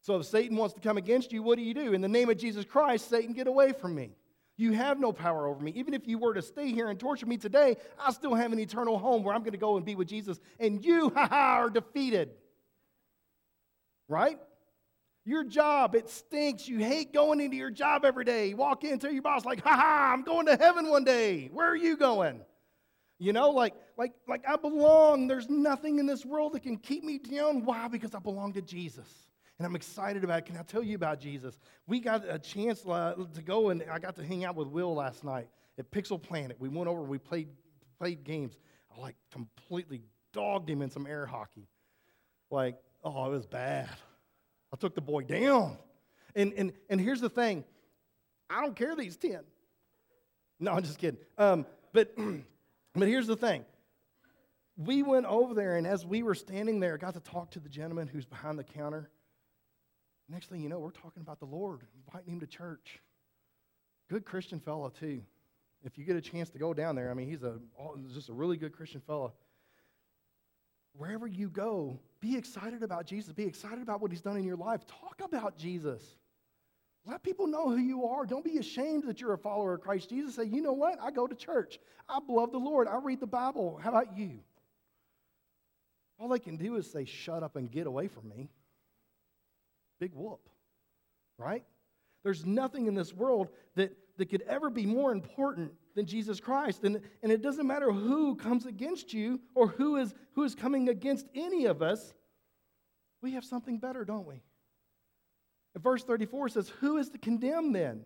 So 0.00 0.16
if 0.16 0.26
Satan 0.26 0.56
wants 0.56 0.74
to 0.74 0.80
come 0.80 0.96
against 0.96 1.32
you, 1.32 1.42
what 1.42 1.58
do 1.58 1.64
you 1.64 1.74
do? 1.74 1.92
In 1.92 2.00
the 2.00 2.08
name 2.08 2.30
of 2.30 2.38
Jesus 2.38 2.64
Christ, 2.64 3.10
Satan, 3.10 3.32
get 3.32 3.48
away 3.48 3.72
from 3.72 3.96
me. 3.96 4.12
You 4.58 4.72
have 4.72 4.98
no 4.98 5.12
power 5.12 5.46
over 5.46 5.62
me. 5.62 5.72
Even 5.76 5.94
if 5.94 6.08
you 6.08 6.18
were 6.18 6.34
to 6.34 6.42
stay 6.42 6.72
here 6.72 6.88
and 6.88 6.98
torture 6.98 7.26
me 7.26 7.36
today, 7.36 7.76
I 8.04 8.10
still 8.12 8.34
have 8.34 8.52
an 8.52 8.58
eternal 8.58 8.98
home 8.98 9.22
where 9.22 9.32
I'm 9.32 9.42
going 9.42 9.52
to 9.52 9.58
go 9.58 9.76
and 9.76 9.86
be 9.86 9.94
with 9.94 10.08
Jesus, 10.08 10.40
and 10.58 10.84
you, 10.84 11.10
ha 11.14 11.28
ha, 11.28 11.54
are 11.60 11.70
defeated. 11.70 12.30
Right? 14.08 14.38
Your 15.24 15.44
job, 15.44 15.94
it 15.94 16.10
stinks. 16.10 16.66
You 16.66 16.78
hate 16.78 17.12
going 17.12 17.40
into 17.40 17.56
your 17.56 17.70
job 17.70 18.04
every 18.04 18.24
day. 18.24 18.48
You 18.48 18.56
walk 18.56 18.82
into 18.82 19.12
your 19.12 19.22
boss 19.22 19.44
like, 19.44 19.62
ha 19.62 19.76
ha, 19.76 20.10
I'm 20.12 20.22
going 20.22 20.46
to 20.46 20.56
heaven 20.56 20.90
one 20.90 21.04
day. 21.04 21.50
Where 21.52 21.68
are 21.68 21.76
you 21.76 21.96
going? 21.96 22.40
You 23.20 23.32
know, 23.32 23.50
like, 23.50 23.74
like, 23.96 24.14
like 24.26 24.42
I 24.48 24.56
belong. 24.56 25.28
There's 25.28 25.48
nothing 25.48 26.00
in 26.00 26.06
this 26.06 26.26
world 26.26 26.54
that 26.54 26.64
can 26.64 26.78
keep 26.78 27.04
me 27.04 27.18
down. 27.18 27.64
Why? 27.64 27.86
Because 27.86 28.12
I 28.12 28.18
belong 28.18 28.54
to 28.54 28.62
Jesus. 28.62 29.08
And 29.58 29.66
I'm 29.66 29.74
excited 29.74 30.22
about 30.24 30.38
it. 30.38 30.44
Can 30.46 30.56
I 30.56 30.62
tell 30.62 30.82
you 30.82 30.94
about 30.94 31.20
Jesus? 31.20 31.58
We 31.86 32.00
got 32.00 32.24
a 32.28 32.38
chance 32.38 32.86
uh, 32.86 33.14
to 33.34 33.42
go 33.42 33.70
and 33.70 33.84
I 33.90 33.98
got 33.98 34.16
to 34.16 34.24
hang 34.24 34.44
out 34.44 34.54
with 34.54 34.68
Will 34.68 34.94
last 34.94 35.24
night 35.24 35.48
at 35.78 35.90
Pixel 35.90 36.22
Planet. 36.22 36.56
We 36.60 36.68
went 36.68 36.88
over, 36.88 37.02
we 37.02 37.18
played, 37.18 37.48
played 37.98 38.24
games. 38.24 38.56
I 38.96 39.00
like 39.00 39.16
completely 39.32 40.02
dogged 40.32 40.70
him 40.70 40.82
in 40.82 40.90
some 40.90 41.06
air 41.06 41.26
hockey. 41.26 41.66
Like, 42.50 42.76
oh, 43.02 43.26
it 43.26 43.30
was 43.30 43.46
bad. 43.46 43.88
I 44.72 44.76
took 44.76 44.94
the 44.94 45.00
boy 45.00 45.22
down. 45.22 45.76
And, 46.36 46.52
and, 46.54 46.72
and 46.88 47.00
here's 47.00 47.20
the 47.20 47.30
thing 47.30 47.64
I 48.48 48.60
don't 48.60 48.76
care 48.76 48.94
these 48.94 49.16
10. 49.16 49.40
No, 50.60 50.72
I'm 50.72 50.82
just 50.82 50.98
kidding. 50.98 51.20
Um, 51.36 51.66
but 51.92 52.16
But 52.98 53.08
here's 53.08 53.26
the 53.26 53.36
thing. 53.36 53.64
We 54.76 55.02
went 55.02 55.26
over 55.26 55.54
there, 55.54 55.76
and 55.76 55.86
as 55.86 56.06
we 56.06 56.22
were 56.22 56.34
standing 56.34 56.80
there, 56.80 56.94
I 56.94 56.96
got 56.96 57.14
to 57.14 57.20
talk 57.20 57.50
to 57.52 57.60
the 57.60 57.68
gentleman 57.68 58.08
who's 58.08 58.26
behind 58.26 58.58
the 58.58 58.64
counter. 58.64 59.08
Next 60.28 60.48
thing 60.48 60.60
you 60.60 60.68
know, 60.68 60.78
we're 60.78 60.90
talking 60.90 61.22
about 61.22 61.40
the 61.40 61.46
Lord, 61.46 61.80
inviting 62.06 62.34
him 62.34 62.40
to 62.40 62.46
church. 62.46 63.00
Good 64.10 64.24
Christian 64.24 64.60
fellow, 64.60 64.90
too. 64.90 65.22
If 65.84 65.96
you 65.96 66.04
get 66.04 66.16
a 66.16 66.20
chance 66.20 66.50
to 66.50 66.58
go 66.58 66.74
down 66.74 66.96
there, 66.96 67.10
I 67.10 67.14
mean, 67.14 67.28
he's 67.28 67.42
a, 67.42 67.58
just 68.12 68.28
a 68.28 68.32
really 68.32 68.56
good 68.56 68.72
Christian 68.72 69.00
fellow. 69.00 69.32
Wherever 70.92 71.26
you 71.26 71.48
go, 71.48 72.00
be 72.20 72.36
excited 72.36 72.82
about 72.82 73.06
Jesus. 73.06 73.32
Be 73.32 73.44
excited 73.44 73.80
about 73.80 74.00
what 74.00 74.10
he's 74.10 74.20
done 74.20 74.36
in 74.36 74.44
your 74.44 74.56
life. 74.56 74.80
Talk 74.86 75.20
about 75.22 75.56
Jesus. 75.56 76.02
Let 77.06 77.22
people 77.22 77.46
know 77.46 77.70
who 77.70 77.76
you 77.76 78.06
are. 78.06 78.26
Don't 78.26 78.44
be 78.44 78.58
ashamed 78.58 79.04
that 79.04 79.20
you're 79.20 79.32
a 79.32 79.38
follower 79.38 79.74
of 79.74 79.80
Christ 79.80 80.10
Jesus. 80.10 80.34
Say, 80.34 80.44
you 80.44 80.60
know 80.60 80.72
what? 80.72 80.98
I 81.00 81.10
go 81.10 81.26
to 81.26 81.34
church. 81.34 81.78
I 82.08 82.18
love 82.28 82.52
the 82.52 82.58
Lord. 82.58 82.88
I 82.88 82.98
read 83.02 83.20
the 83.20 83.26
Bible. 83.26 83.78
How 83.82 83.90
about 83.90 84.18
you? 84.18 84.40
All 86.18 86.28
they 86.28 86.40
can 86.40 86.56
do 86.56 86.76
is 86.76 86.90
say, 86.90 87.04
shut 87.04 87.42
up 87.42 87.56
and 87.56 87.70
get 87.70 87.86
away 87.86 88.08
from 88.08 88.28
me. 88.28 88.50
Big 89.98 90.12
whoop, 90.14 90.48
right? 91.38 91.64
There's 92.24 92.44
nothing 92.44 92.86
in 92.86 92.94
this 92.94 93.12
world 93.12 93.48
that, 93.76 93.96
that 94.16 94.26
could 94.26 94.42
ever 94.42 94.70
be 94.70 94.86
more 94.86 95.12
important 95.12 95.72
than 95.94 96.06
Jesus 96.06 96.40
Christ. 96.40 96.84
And, 96.84 97.00
and 97.22 97.32
it 97.32 97.42
doesn't 97.42 97.66
matter 97.66 97.90
who 97.92 98.36
comes 98.36 98.66
against 98.66 99.12
you 99.12 99.40
or 99.54 99.68
who 99.68 99.96
is, 99.96 100.14
who 100.34 100.44
is 100.44 100.54
coming 100.54 100.88
against 100.88 101.26
any 101.34 101.66
of 101.66 101.82
us. 101.82 102.14
We 103.22 103.32
have 103.32 103.44
something 103.44 103.78
better, 103.78 104.04
don't 104.04 104.26
we? 104.26 104.42
And 105.74 105.82
verse 105.82 106.04
34 106.04 106.50
says, 106.50 106.68
Who 106.80 106.98
is 106.98 107.08
to 107.10 107.18
condemn 107.18 107.72
then? 107.72 108.04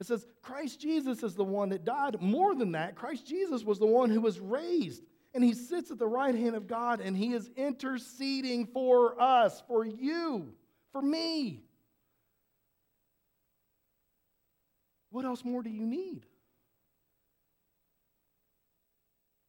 It 0.00 0.06
says, 0.06 0.26
Christ 0.42 0.80
Jesus 0.80 1.22
is 1.22 1.34
the 1.34 1.44
one 1.44 1.68
that 1.70 1.84
died. 1.84 2.20
More 2.20 2.54
than 2.54 2.72
that, 2.72 2.94
Christ 2.94 3.26
Jesus 3.26 3.62
was 3.62 3.78
the 3.78 3.86
one 3.86 4.10
who 4.10 4.22
was 4.22 4.40
raised. 4.40 5.02
And 5.34 5.44
he 5.44 5.52
sits 5.52 5.90
at 5.90 5.98
the 5.98 6.06
right 6.06 6.34
hand 6.34 6.56
of 6.56 6.66
God 6.66 7.00
and 7.00 7.16
he 7.16 7.34
is 7.34 7.50
interceding 7.56 8.66
for 8.66 9.20
us, 9.20 9.62
for 9.68 9.84
you, 9.84 10.54
for 10.92 11.02
me. 11.02 11.64
What 15.10 15.24
else 15.24 15.44
more 15.44 15.62
do 15.62 15.70
you 15.70 15.86
need? 15.86 16.26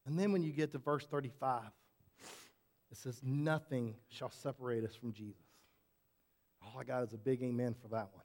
And 0.06 0.17
then 0.17 0.32
when 0.32 0.43
you 0.43 0.51
get 0.51 0.71
to 0.71 0.77
verse 0.80 1.06
35, 1.06 1.62
it 2.91 2.97
says, 2.97 3.21
Nothing 3.23 3.95
shall 4.10 4.32
separate 4.32 4.84
us 4.84 4.95
from 4.95 5.13
Jesus. 5.13 5.45
All 6.63 6.80
I 6.80 6.84
got 6.84 7.04
is 7.04 7.13
a 7.13 7.17
big 7.17 7.41
amen 7.43 7.75
for 7.82 7.88
that 7.89 8.10
one. 8.12 8.23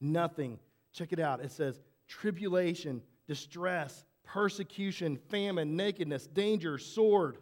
Nothing. 0.00 0.58
Check 0.92 1.12
it 1.12 1.20
out. 1.20 1.40
It 1.40 1.52
says 1.52 1.80
tribulation, 2.08 3.02
distress, 3.26 4.04
persecution, 4.24 5.16
famine, 5.28 5.76
nakedness, 5.76 6.26
danger, 6.26 6.78
sword. 6.78 7.38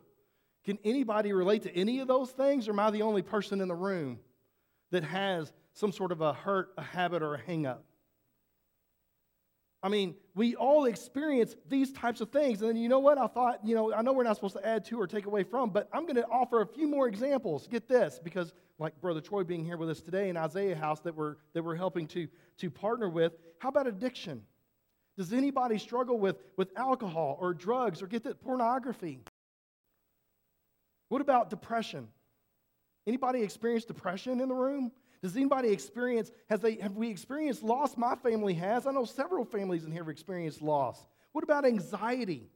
Can 0.64 0.78
anybody 0.84 1.32
relate 1.32 1.62
to 1.64 1.74
any 1.74 2.00
of 2.00 2.08
those 2.08 2.30
things, 2.30 2.68
or 2.68 2.72
am 2.72 2.80
I 2.80 2.90
the 2.90 3.02
only 3.02 3.22
person 3.22 3.60
in 3.60 3.68
the 3.68 3.74
room 3.74 4.18
that 4.90 5.04
has 5.04 5.52
some 5.74 5.92
sort 5.92 6.12
of 6.12 6.20
a 6.20 6.32
hurt, 6.32 6.70
a 6.76 6.82
habit, 6.82 7.22
or 7.22 7.34
a 7.34 7.40
hang 7.40 7.66
up? 7.66 7.84
I 9.82 9.88
mean, 9.88 10.16
we 10.34 10.56
all 10.56 10.86
experience 10.86 11.54
these 11.68 11.92
types 11.92 12.20
of 12.20 12.30
things. 12.30 12.60
And 12.62 12.70
then 12.70 12.76
you 12.76 12.88
know 12.88 12.98
what? 12.98 13.16
I 13.16 13.28
thought, 13.28 13.60
you 13.64 13.76
know, 13.76 13.92
I 13.92 14.02
know 14.02 14.12
we're 14.12 14.24
not 14.24 14.34
supposed 14.34 14.56
to 14.56 14.66
add 14.66 14.84
to 14.86 15.00
or 15.00 15.06
take 15.06 15.26
away 15.26 15.44
from, 15.44 15.70
but 15.70 15.88
I'm 15.92 16.02
going 16.02 16.16
to 16.16 16.26
offer 16.26 16.62
a 16.62 16.66
few 16.66 16.88
more 16.88 17.06
examples. 17.06 17.68
Get 17.68 17.86
this, 17.86 18.18
because 18.22 18.52
like 18.80 19.00
Brother 19.00 19.20
Troy 19.20 19.44
being 19.44 19.64
here 19.64 19.76
with 19.76 19.90
us 19.90 20.00
today 20.00 20.30
in 20.30 20.36
Isaiah 20.36 20.74
House 20.74 21.00
that 21.00 21.14
we're, 21.14 21.36
that 21.52 21.64
we're 21.64 21.76
helping 21.76 22.08
to, 22.08 22.28
to 22.58 22.70
partner 22.70 23.08
with. 23.08 23.32
How 23.60 23.68
about 23.68 23.86
addiction? 23.86 24.42
Does 25.16 25.32
anybody 25.32 25.78
struggle 25.78 26.18
with, 26.18 26.36
with 26.56 26.70
alcohol 26.76 27.38
or 27.40 27.54
drugs 27.54 28.02
or 28.02 28.06
get 28.06 28.24
that 28.24 28.40
pornography? 28.40 29.20
What 31.08 31.20
about 31.20 31.50
depression? 31.50 32.08
Anybody 33.08 33.42
experience 33.42 33.86
depression 33.86 34.38
in 34.38 34.50
the 34.50 34.54
room? 34.54 34.92
Does 35.22 35.34
anybody 35.34 35.70
experience, 35.70 36.30
has 36.50 36.60
they, 36.60 36.74
have 36.76 36.94
we 36.94 37.08
experienced 37.08 37.62
loss? 37.62 37.96
My 37.96 38.14
family 38.14 38.52
has. 38.52 38.86
I 38.86 38.92
know 38.92 39.06
several 39.06 39.46
families 39.46 39.84
in 39.84 39.90
here 39.90 40.02
have 40.02 40.10
experienced 40.10 40.60
loss. 40.60 41.06
What 41.32 41.42
about 41.42 41.64
anxiety? 41.64 42.50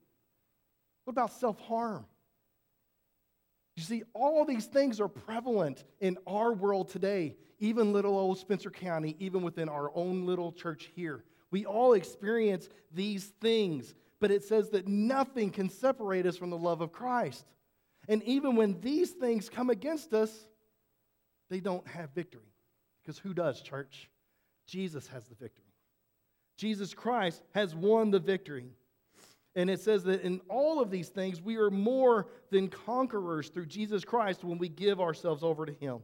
What 1.05 1.13
about 1.13 1.33
self 1.33 1.59
harm? 1.61 2.05
You 3.77 3.83
see, 3.83 4.03
all 4.13 4.45
these 4.45 4.67
things 4.67 5.01
are 5.01 5.09
prevalent 5.09 5.85
in 6.01 6.19
our 6.27 6.53
world 6.53 6.91
today, 6.91 7.37
even 7.59 7.95
little 7.95 8.19
old 8.19 8.37
Spencer 8.37 8.71
County, 8.71 9.17
even 9.19 9.43
within 9.43 9.71
our 9.71 9.91
own 9.95 10.27
little 10.27 10.53
church 10.53 10.91
here. 10.95 11.25
We 11.51 11.65
all 11.65 11.95
experience 11.95 12.69
these 12.93 13.33
things, 13.41 13.95
but 14.21 14.31
it 14.31 14.45
says 14.45 14.69
that 14.71 14.87
nothing 14.87 15.51
can 15.51 15.71
separate 15.71 16.27
us 16.27 16.37
from 16.37 16.51
the 16.51 16.59
love 16.59 16.83
of 16.83 16.93
Christ. 16.93 17.47
And 18.09 18.23
even 18.25 18.57
when 18.57 18.81
these 18.81 19.11
things 19.11 19.49
come 19.49 19.71
against 19.71 20.13
us, 20.13 20.47
they 21.51 21.61
don't 21.61 21.87
have 21.87 22.11
victory. 22.15 22.53
Because 23.03 23.19
who 23.19 23.35
does, 23.35 23.61
church? 23.61 24.09
Jesus 24.67 25.07
has 25.09 25.25
the 25.27 25.35
victory. 25.35 25.65
Jesus 26.57 26.95
Christ 26.95 27.43
has 27.55 27.75
won 27.75 28.11
the 28.11 28.19
victory. 28.19 28.71
And 29.55 29.69
it 29.69 29.81
says 29.81 30.05
that 30.05 30.23
in 30.23 30.41
all 30.49 30.81
of 30.81 30.91
these 30.91 31.09
things, 31.09 31.41
we 31.41 31.57
are 31.57 31.71
more 31.71 32.29
than 32.51 32.69
conquerors 32.69 33.49
through 33.49 33.67
Jesus 33.67 34.05
Christ 34.05 34.45
when 34.45 34.59
we 34.59 34.69
give 34.69 35.01
ourselves 35.01 35.43
over 35.43 35.67
to 35.67 35.73
Him. 35.73 35.99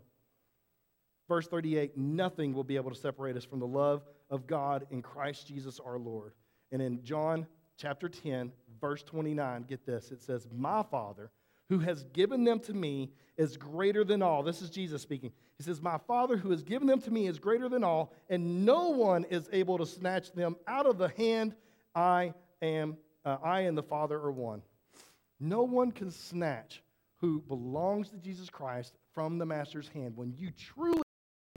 Verse 1.28 1.46
38 1.46 1.96
nothing 1.96 2.52
will 2.52 2.64
be 2.64 2.76
able 2.76 2.90
to 2.90 2.96
separate 2.96 3.36
us 3.36 3.44
from 3.44 3.60
the 3.60 3.66
love 3.66 4.02
of 4.30 4.46
God 4.46 4.86
in 4.90 5.02
Christ 5.02 5.46
Jesus 5.46 5.80
our 5.80 5.98
Lord. 5.98 6.32
And 6.72 6.82
in 6.82 7.02
John 7.02 7.46
chapter 7.76 8.08
10, 8.08 8.52
verse 8.80 9.02
29, 9.02 9.62
get 9.62 9.86
this 9.86 10.10
it 10.10 10.20
says, 10.20 10.46
My 10.52 10.82
Father, 10.82 11.30
who 11.68 11.78
has 11.80 12.04
given 12.04 12.44
them 12.44 12.60
to 12.60 12.72
me, 12.72 13.10
is 13.36 13.56
greater 13.56 14.02
than 14.04 14.20
all. 14.20 14.42
This 14.42 14.62
is 14.62 14.70
Jesus 14.70 15.00
speaking. 15.00 15.30
He 15.56 15.62
says, 15.62 15.80
My 15.80 15.98
Father, 16.06 16.36
who 16.36 16.50
has 16.50 16.62
given 16.62 16.88
them 16.88 17.00
to 17.02 17.10
me, 17.10 17.26
is 17.26 17.38
greater 17.38 17.68
than 17.68 17.84
all, 17.84 18.12
and 18.28 18.64
no 18.64 18.88
one 18.88 19.24
is 19.24 19.48
able 19.52 19.78
to 19.78 19.86
snatch 19.86 20.32
them 20.32 20.56
out 20.66 20.86
of 20.86 20.98
the 20.98 21.08
hand 21.10 21.54
I 21.94 22.34
am 22.62 22.96
uh, 23.24 23.36
I 23.42 23.60
and 23.60 23.76
the 23.76 23.82
Father 23.82 24.16
are 24.16 24.32
one. 24.32 24.62
No 25.40 25.62
one 25.62 25.92
can 25.92 26.10
snatch 26.10 26.82
who 27.16 27.40
belongs 27.40 28.10
to 28.10 28.16
Jesus 28.16 28.48
Christ 28.48 28.96
from 29.12 29.38
the 29.38 29.46
Master's 29.46 29.88
hand. 29.88 30.16
When 30.16 30.32
you 30.36 30.50
truly 30.50 31.02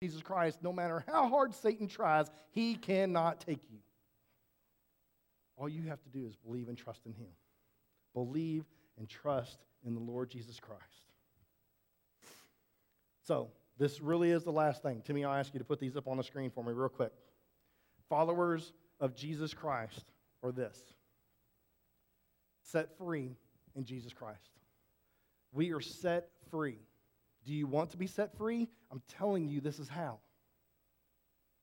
Jesus 0.01 0.21
Christ, 0.21 0.59
no 0.63 0.73
matter 0.73 1.03
how 1.07 1.29
hard 1.29 1.53
Satan 1.53 1.87
tries, 1.87 2.29
he 2.51 2.75
cannot 2.75 3.39
take 3.39 3.59
you. 3.71 3.77
All 5.55 5.69
you 5.69 5.87
have 5.87 6.01
to 6.01 6.09
do 6.09 6.25
is 6.25 6.35
believe 6.35 6.67
and 6.69 6.77
trust 6.77 7.01
in 7.05 7.13
him. 7.13 7.29
Believe 8.15 8.65
and 9.01 9.09
trust 9.09 9.57
in 9.83 9.95
the 9.95 9.99
Lord 9.99 10.29
Jesus 10.29 10.59
Christ. 10.59 10.83
So, 13.23 13.49
this 13.79 13.99
really 13.99 14.29
is 14.29 14.43
the 14.43 14.51
last 14.51 14.83
thing. 14.83 15.01
Timmy, 15.03 15.25
I'll 15.25 15.33
ask 15.33 15.55
you 15.55 15.59
to 15.59 15.65
put 15.65 15.79
these 15.79 15.97
up 15.97 16.07
on 16.07 16.17
the 16.17 16.23
screen 16.23 16.51
for 16.51 16.63
me 16.63 16.71
real 16.71 16.87
quick. 16.87 17.11
Followers 18.09 18.73
of 18.99 19.15
Jesus 19.15 19.55
Christ 19.55 20.05
are 20.43 20.51
this 20.51 20.77
set 22.61 22.95
free 22.95 23.31
in 23.75 23.85
Jesus 23.85 24.13
Christ. 24.13 24.51
We 25.51 25.73
are 25.73 25.81
set 25.81 26.29
free. 26.51 26.77
Do 27.43 27.53
you 27.53 27.65
want 27.65 27.89
to 27.89 27.97
be 27.97 28.05
set 28.05 28.37
free? 28.37 28.67
I'm 28.91 29.01
telling 29.07 29.47
you, 29.47 29.61
this 29.61 29.79
is 29.79 29.89
how. 29.89 30.19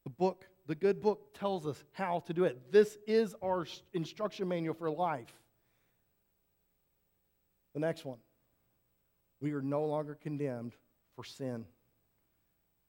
The 0.03 0.11
book, 0.11 0.45
the 0.67 0.75
good 0.75 1.01
book, 1.01 1.39
tells 1.39 1.69
us 1.69 1.85
how 1.93 2.25
to 2.27 2.35
do 2.35 2.43
it. 2.45 2.73
This 2.73 2.99
is 3.07 3.37
our 3.45 3.65
instruction 3.95 4.49
manual 4.49 4.75
for 4.75 4.91
life. 4.91 5.33
The 7.79 7.87
next 7.87 8.05
one 8.05 8.19
we 9.41 9.53
are 9.53 9.63
no 9.63 9.85
longer 9.85 10.19
condemned 10.21 10.75
for 11.15 11.23
sin. 11.23 11.65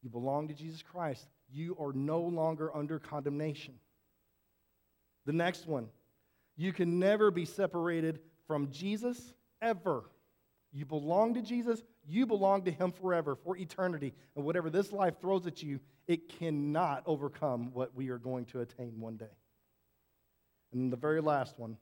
You 0.02 0.10
belong 0.10 0.47
to 0.47 0.56
Jesus 0.56 0.82
Christ. 0.82 1.28
You 1.54 1.78
are 1.80 1.93
no 1.93 2.21
longer 2.21 2.75
under 2.75 2.97
condemnation. 2.97 3.75
The 5.28 5.34
next 5.34 5.67
one 5.67 5.89
you 6.58 6.73
can 6.73 6.97
never 6.97 7.30
be 7.30 7.45
separated 7.45 8.17
from 8.47 8.71
Jesus 8.71 9.36
ever. 9.62 10.06
You 10.73 10.88
belong 10.88 11.36
to 11.36 11.43
Jesus, 11.43 11.84
you 12.08 12.25
belong 12.25 12.63
to 12.63 12.71
Him 12.71 12.91
forever, 12.91 13.36
for 13.36 13.56
eternity. 13.58 14.15
And 14.36 14.43
whatever 14.43 14.71
this 14.71 14.91
life 14.91 15.21
throws 15.21 15.45
at 15.45 15.62
you, 15.62 15.80
it 16.08 16.30
cannot 16.39 17.04
overcome 17.06 17.75
what 17.75 17.93
we 17.93 18.10
are 18.10 18.17
going 18.17 18.45
to 18.45 18.62
attain 18.62 18.99
one 18.99 19.17
day. 19.17 19.38
And 20.73 20.91
the 20.91 20.97
very 20.97 21.21
last 21.21 21.60
one, 21.60 21.78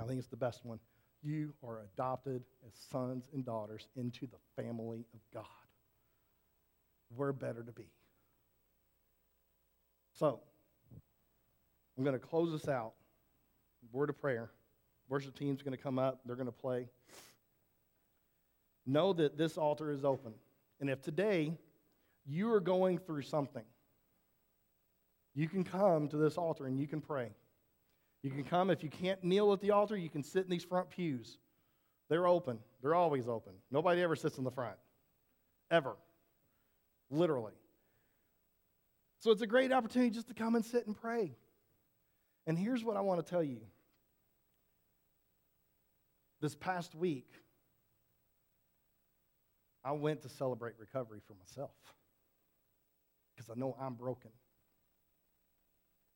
I 0.00 0.04
think 0.04 0.18
it's 0.18 0.28
the 0.28 0.36
best 0.38 0.64
one 0.64 0.80
you 1.22 1.54
are 1.66 1.80
adopted 1.94 2.42
as 2.66 2.72
sons 2.90 3.24
and 3.32 3.44
daughters 3.44 3.88
into 3.96 4.26
the 4.26 4.62
family 4.62 5.06
of 5.14 5.20
God. 5.32 5.44
We're 7.16 7.32
better 7.32 7.62
to 7.62 7.72
be. 7.72 7.88
So, 10.18 10.40
I'm 11.96 12.04
going 12.04 12.18
to 12.18 12.24
close 12.24 12.52
this 12.52 12.68
out. 12.68 12.92
Word 13.92 14.10
of 14.10 14.20
prayer. 14.20 14.50
Worship 15.08 15.38
team's 15.38 15.62
going 15.62 15.76
to 15.76 15.82
come 15.82 15.98
up, 15.98 16.20
they're 16.24 16.36
going 16.36 16.46
to 16.46 16.52
play. 16.52 16.88
Know 18.86 19.12
that 19.12 19.36
this 19.36 19.58
altar 19.58 19.90
is 19.90 20.04
open. 20.04 20.32
And 20.80 20.90
if 20.90 21.02
today 21.02 21.52
you 22.26 22.52
are 22.52 22.60
going 22.60 22.98
through 22.98 23.22
something, 23.22 23.64
you 25.34 25.48
can 25.48 25.64
come 25.64 26.08
to 26.08 26.16
this 26.16 26.36
altar 26.36 26.66
and 26.66 26.78
you 26.78 26.86
can 26.86 27.00
pray. 27.00 27.30
You 28.22 28.30
can 28.30 28.44
come. 28.44 28.70
If 28.70 28.82
you 28.82 28.88
can't 28.88 29.22
kneel 29.24 29.52
at 29.52 29.60
the 29.60 29.72
altar, 29.72 29.96
you 29.96 30.08
can 30.08 30.22
sit 30.22 30.44
in 30.44 30.50
these 30.50 30.64
front 30.64 30.90
pews. 30.90 31.38
They're 32.08 32.26
open, 32.26 32.58
they're 32.82 32.94
always 32.94 33.28
open. 33.28 33.54
Nobody 33.70 34.02
ever 34.02 34.16
sits 34.16 34.38
in 34.38 34.44
the 34.44 34.50
front, 34.50 34.76
ever. 35.70 35.96
Literally. 37.10 37.52
So 39.20 39.30
it's 39.30 39.42
a 39.42 39.46
great 39.46 39.72
opportunity 39.72 40.10
just 40.10 40.28
to 40.28 40.34
come 40.34 40.54
and 40.54 40.64
sit 40.64 40.86
and 40.86 41.00
pray. 41.00 41.32
And 42.46 42.58
here's 42.58 42.84
what 42.84 42.96
I 42.96 43.00
want 43.00 43.24
to 43.24 43.30
tell 43.30 43.42
you. 43.42 43.60
This 46.40 46.56
past 46.56 46.94
week, 46.94 47.28
I 49.84 49.92
went 49.92 50.22
to 50.22 50.28
celebrate 50.28 50.74
recovery 50.78 51.20
for 51.26 51.34
myself 51.34 51.70
because 53.34 53.48
I 53.48 53.58
know 53.58 53.76
I'm 53.80 53.94
broken. 53.94 54.30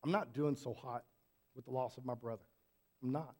I'm 0.04 0.10
not 0.10 0.34
doing 0.34 0.56
so 0.56 0.74
hot 0.74 1.04
with 1.56 1.64
the 1.64 1.72
loss 1.72 1.96
of 1.96 2.04
my 2.04 2.14
brother. 2.14 2.44
I'm 3.02 3.10
not. 3.10 3.34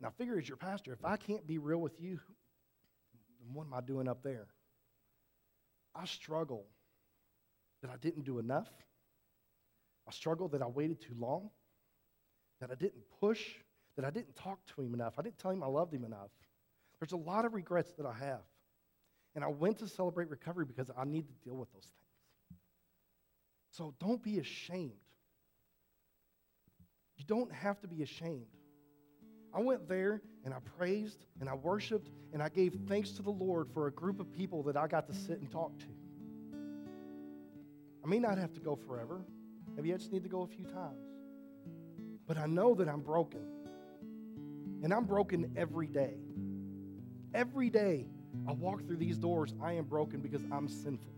Now, 0.00 0.10
figure 0.16 0.38
as 0.38 0.48
your 0.48 0.56
pastor, 0.56 0.92
if 0.92 1.04
I 1.04 1.16
can't 1.16 1.46
be 1.46 1.58
real 1.58 1.78
with 1.78 2.00
you, 2.00 2.18
then 3.40 3.54
what 3.54 3.66
am 3.66 3.74
I 3.74 3.80
doing 3.80 4.08
up 4.08 4.22
there? 4.22 4.46
I 5.94 6.04
struggle 6.04 6.66
that 7.82 7.90
I 7.90 7.96
didn't 7.96 8.24
do 8.24 8.38
enough. 8.38 8.68
I 10.06 10.12
struggle 10.12 10.48
that 10.48 10.62
I 10.62 10.66
waited 10.66 11.00
too 11.00 11.14
long, 11.18 11.50
that 12.60 12.70
I 12.70 12.74
didn't 12.74 13.02
push, 13.20 13.42
that 13.96 14.04
I 14.04 14.10
didn't 14.10 14.36
talk 14.36 14.58
to 14.74 14.82
him 14.82 14.94
enough. 14.94 15.14
I 15.18 15.22
didn't 15.22 15.38
tell 15.38 15.50
him 15.50 15.62
I 15.62 15.66
loved 15.66 15.92
him 15.92 16.04
enough. 16.04 16.30
There's 17.00 17.12
a 17.12 17.16
lot 17.16 17.44
of 17.44 17.54
regrets 17.54 17.92
that 17.98 18.06
I 18.06 18.12
have. 18.12 18.42
And 19.34 19.44
I 19.44 19.48
went 19.48 19.78
to 19.78 19.88
celebrate 19.88 20.30
recovery 20.30 20.64
because 20.64 20.90
I 20.96 21.04
need 21.04 21.26
to 21.28 21.34
deal 21.44 21.56
with 21.56 21.72
those 21.72 21.84
things. 21.84 22.60
So 23.70 23.94
don't 24.00 24.22
be 24.22 24.38
ashamed 24.38 24.92
you 27.16 27.24
don't 27.26 27.52
have 27.52 27.80
to 27.80 27.88
be 27.88 28.02
ashamed. 28.02 28.46
I 29.54 29.60
went 29.60 29.88
there 29.88 30.20
and 30.44 30.52
I 30.52 30.58
praised 30.76 31.24
and 31.40 31.48
I 31.48 31.54
worshiped 31.54 32.10
and 32.32 32.42
I 32.42 32.48
gave 32.48 32.76
thanks 32.86 33.12
to 33.12 33.22
the 33.22 33.30
Lord 33.30 33.68
for 33.72 33.86
a 33.86 33.90
group 33.90 34.20
of 34.20 34.30
people 34.32 34.62
that 34.64 34.76
I 34.76 34.86
got 34.86 35.06
to 35.08 35.14
sit 35.14 35.40
and 35.40 35.50
talk 35.50 35.78
to. 35.78 35.86
I 38.04 38.08
may 38.08 38.18
not 38.18 38.38
have 38.38 38.52
to 38.52 38.60
go 38.60 38.76
forever. 38.76 39.24
Maybe 39.74 39.92
I 39.92 39.96
just 39.96 40.12
need 40.12 40.22
to 40.22 40.28
go 40.28 40.42
a 40.42 40.46
few 40.46 40.64
times. 40.64 41.02
But 42.26 42.38
I 42.38 42.46
know 42.46 42.74
that 42.74 42.88
I'm 42.88 43.00
broken. 43.00 43.40
And 44.82 44.92
I'm 44.92 45.04
broken 45.04 45.52
every 45.56 45.86
day. 45.86 46.14
Every 47.34 47.70
day 47.70 48.06
I 48.46 48.52
walk 48.52 48.86
through 48.86 48.98
these 48.98 49.18
doors, 49.18 49.54
I 49.62 49.72
am 49.72 49.84
broken 49.84 50.20
because 50.20 50.42
I'm 50.52 50.68
sinful. 50.68 51.12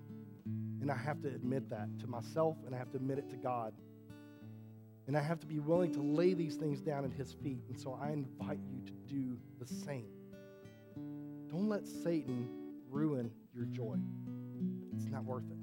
And 0.81 0.91
I 0.91 0.97
have 0.97 1.21
to 1.23 1.29
admit 1.29 1.69
that 1.71 1.89
to 2.01 2.07
myself 2.07 2.57
and 2.65 2.75
I 2.75 2.79
have 2.79 2.91
to 2.93 2.97
admit 2.97 3.19
it 3.19 3.29
to 3.31 3.37
God. 3.37 3.75
And 5.09 5.17
I 5.17 5.23
have 5.23 5.41
to 5.41 5.47
be 5.47 5.59
willing 5.59 5.91
to 5.95 6.03
lay 6.03 6.35
these 6.35 6.57
things 6.57 6.83
down 6.83 7.07
at 7.07 7.13
his 7.13 7.33
feet. 7.33 7.63
And 7.69 7.81
so 7.81 7.99
I 8.01 8.11
invite 8.11 8.61
you 8.71 8.83
to 8.85 8.93
do 9.13 9.39
the 9.59 9.67
same. 9.67 10.05
Don't 11.51 11.69
let 11.69 11.87
Satan 11.89 12.47
ruin 12.91 13.31
your 13.55 13.65
joy. 13.65 13.97
It's 14.95 15.07
not 15.07 15.25
worth 15.25 15.51
it. 15.51 15.57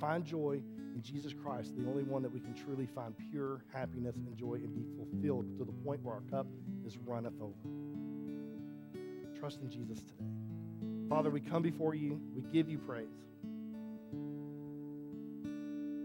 Find 0.00 0.24
joy 0.24 0.60
in 0.92 1.02
Jesus 1.02 1.32
Christ, 1.32 1.76
the 1.76 1.86
only 1.88 2.02
one 2.02 2.20
that 2.22 2.32
we 2.32 2.40
can 2.40 2.52
truly 2.52 2.86
find 2.86 3.14
pure 3.30 3.64
happiness 3.72 4.16
and 4.16 4.36
joy 4.36 4.54
and 4.54 4.74
be 4.74 4.84
fulfilled 4.96 5.56
to 5.58 5.64
the 5.64 5.72
point 5.72 6.02
where 6.02 6.16
our 6.16 6.22
cup 6.22 6.48
is 6.84 6.98
runneth 6.98 7.40
over. 7.40 7.54
Trust 9.38 9.60
in 9.60 9.70
Jesus 9.70 10.00
today. 10.00 10.28
Father, 11.08 11.30
we 11.30 11.40
come 11.40 11.62
before 11.62 11.94
you, 11.94 12.20
we 12.34 12.42
give 12.42 12.68
you 12.68 12.78
praise. 12.78 13.06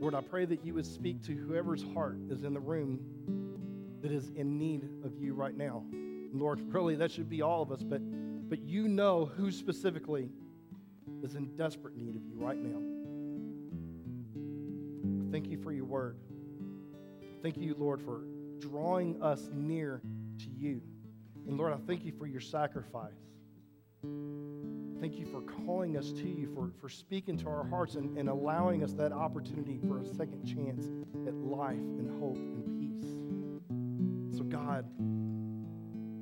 Lord, 0.04 0.16
I 0.16 0.20
pray 0.22 0.44
that 0.44 0.66
you 0.66 0.74
would 0.74 0.86
speak 0.86 1.24
to 1.28 1.34
whoever's 1.34 1.82
heart 1.94 2.18
is 2.30 2.44
in 2.44 2.54
the 2.54 2.60
room 2.60 3.00
that 4.02 4.12
is 4.12 4.32
in 4.36 4.58
need 4.58 4.84
of 5.06 5.18
you 5.18 5.34
right 5.34 5.56
now. 5.56 5.82
Lord, 6.34 6.60
really, 6.74 6.96
that 6.96 7.10
should 7.10 7.30
be 7.30 7.42
all 7.42 7.62
of 7.62 7.72
us, 7.72 7.82
but, 7.82 8.02
but 8.50 8.60
you 8.60 8.89
know 8.89 9.32
who 9.38 9.50
specifically 9.50 10.30
is 11.24 11.36
in 11.36 11.56
desperate 11.56 11.96
need 11.96 12.18
of 12.18 12.26
you 12.26 12.36
right 12.36 12.58
now. 12.58 12.82
Thank 15.32 15.48
you 15.48 15.58
for 15.63 15.72
your 15.72 15.86
word. 15.86 16.18
Thank 17.42 17.56
you, 17.56 17.74
Lord, 17.80 18.02
for 18.02 18.26
drawing 18.60 19.24
us 19.24 19.48
near 19.54 20.02
to 20.39 20.50
you. 20.50 20.82
And 21.48 21.58
Lord, 21.58 21.72
I 21.72 21.78
thank 21.88 22.04
you 22.04 22.12
for 22.12 22.28
your 22.28 22.42
sacrifice. 22.42 23.13
Thank 25.04 25.20
you 25.20 25.26
for 25.26 25.42
calling 25.42 25.98
us 25.98 26.13
to 26.13 26.30
you, 26.30 26.48
for, 26.56 26.72
for 26.80 26.88
speaking 26.88 27.36
to 27.39 27.50
our 27.50 27.68
hearts 27.68 27.96
and, 27.96 28.18
and 28.18 28.30
allowing 28.30 28.86
us 28.86 28.94
that 28.94 29.12
opportunity 29.12 29.78
for 29.86 30.00
a 30.00 30.06
second 30.06 30.46
chance 30.46 30.86
at 31.28 31.34
life 31.34 31.76
and 31.76 32.10
hope 32.22 32.38
and 32.38 32.80
peace. 32.80 34.38
So, 34.38 34.46
God, 34.46 34.86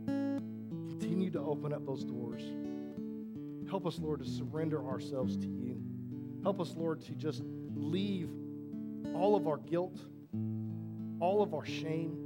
continue 0.08 1.30
to 1.30 1.40
open 1.42 1.74
up 1.74 1.86
those 1.86 2.04
doors. 2.04 2.42
Help 3.70 3.86
us, 3.86 4.00
Lord, 4.00 4.24
to 4.24 4.26
surrender 4.28 4.84
ourselves 4.84 5.38
to 5.38 5.48
you. 5.48 5.80
Help 6.42 6.60
us, 6.60 6.74
Lord, 6.76 7.02
to 7.02 7.12
just 7.12 7.44
leave 7.76 8.32
all 9.14 9.36
of 9.36 9.46
our 9.46 9.58
guilt, 9.58 10.00
all 11.20 11.44
of 11.44 11.54
our 11.54 11.66
shame, 11.66 12.18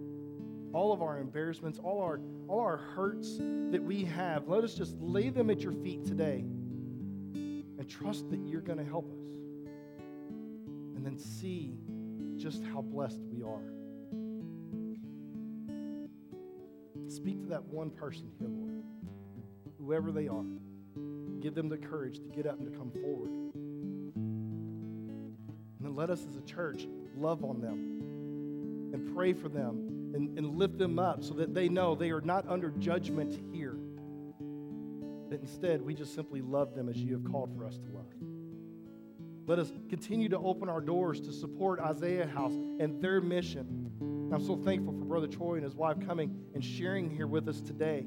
all 0.75 0.91
of 0.91 1.01
our 1.01 1.19
embarrassments, 1.19 1.79
all 1.79 2.01
our, 2.01 2.19
all 2.49 2.59
our 2.59 2.75
hurts 2.75 3.37
that 3.37 3.81
we 3.81 4.03
have. 4.03 4.49
Let 4.49 4.65
us 4.65 4.73
just 4.73 4.99
lay 4.99 5.29
them 5.29 5.49
at 5.49 5.61
your 5.61 5.71
feet 5.71 6.05
today 6.05 6.39
and 6.39 7.89
trust 7.89 8.29
that 8.29 8.41
you're 8.41 8.59
going 8.59 8.79
to 8.79 8.83
help 8.83 9.09
us. 9.09 9.17
And 10.95 11.05
then 11.05 11.17
see 11.17 11.77
just 12.35 12.61
how 12.65 12.81
blessed 12.81 13.21
we 13.31 13.41
are. 13.41 13.61
Speak 17.07 17.41
to 17.43 17.47
that 17.47 17.63
one 17.63 17.89
person 17.89 18.29
here, 18.37 18.49
Lord, 18.49 18.83
whoever 19.79 20.11
they 20.11 20.27
are. 20.27 20.43
Give 21.39 21.55
them 21.55 21.69
the 21.69 21.77
courage 21.77 22.19
to 22.19 22.27
get 22.27 22.45
up 22.45 22.59
and 22.59 22.69
to 22.69 22.77
come 22.77 22.91
forward. 22.91 23.29
And 24.15 25.79
then 25.79 25.95
let 25.95 26.09
us 26.09 26.25
as 26.27 26.35
a 26.35 26.41
church 26.41 26.85
love 27.15 27.45
on 27.45 27.61
them 27.61 28.01
and 28.93 29.15
pray 29.15 29.31
for 29.31 29.47
them 29.47 29.84
and, 30.15 30.37
and 30.37 30.57
lift 30.57 30.77
them 30.77 30.97
up 30.97 31.23
so 31.23 31.33
that 31.35 31.53
they 31.53 31.69
know 31.69 31.93
they 31.93 32.09
are 32.09 32.21
not 32.21 32.47
under 32.49 32.71
judgment 32.71 33.39
here. 33.53 33.75
That 35.29 35.41
instead, 35.41 35.81
we 35.81 35.93
just 35.93 36.15
simply 36.15 36.41
love 36.41 36.73
them 36.73 36.87
as 36.89 36.97
you 36.97 37.13
have 37.13 37.23
called 37.31 37.55
for 37.55 37.65
us 37.65 37.77
to 37.77 37.91
love. 37.91 38.13
Let 39.47 39.59
us 39.59 39.71
continue 39.89 40.29
to 40.29 40.39
open 40.39 40.69
our 40.69 40.81
doors 40.81 41.19
to 41.21 41.31
support 41.31 41.79
Isaiah 41.79 42.25
House 42.25 42.53
and 42.53 43.01
their 43.01 43.21
mission. 43.21 43.91
I'm 44.33 44.43
so 44.43 44.55
thankful 44.55 44.93
for 44.93 45.05
Brother 45.05 45.27
Troy 45.27 45.55
and 45.55 45.63
his 45.63 45.75
wife 45.75 45.97
coming 46.05 46.35
and 46.55 46.63
sharing 46.63 47.11
here 47.11 47.27
with 47.27 47.47
us 47.47 47.61
today. 47.61 48.05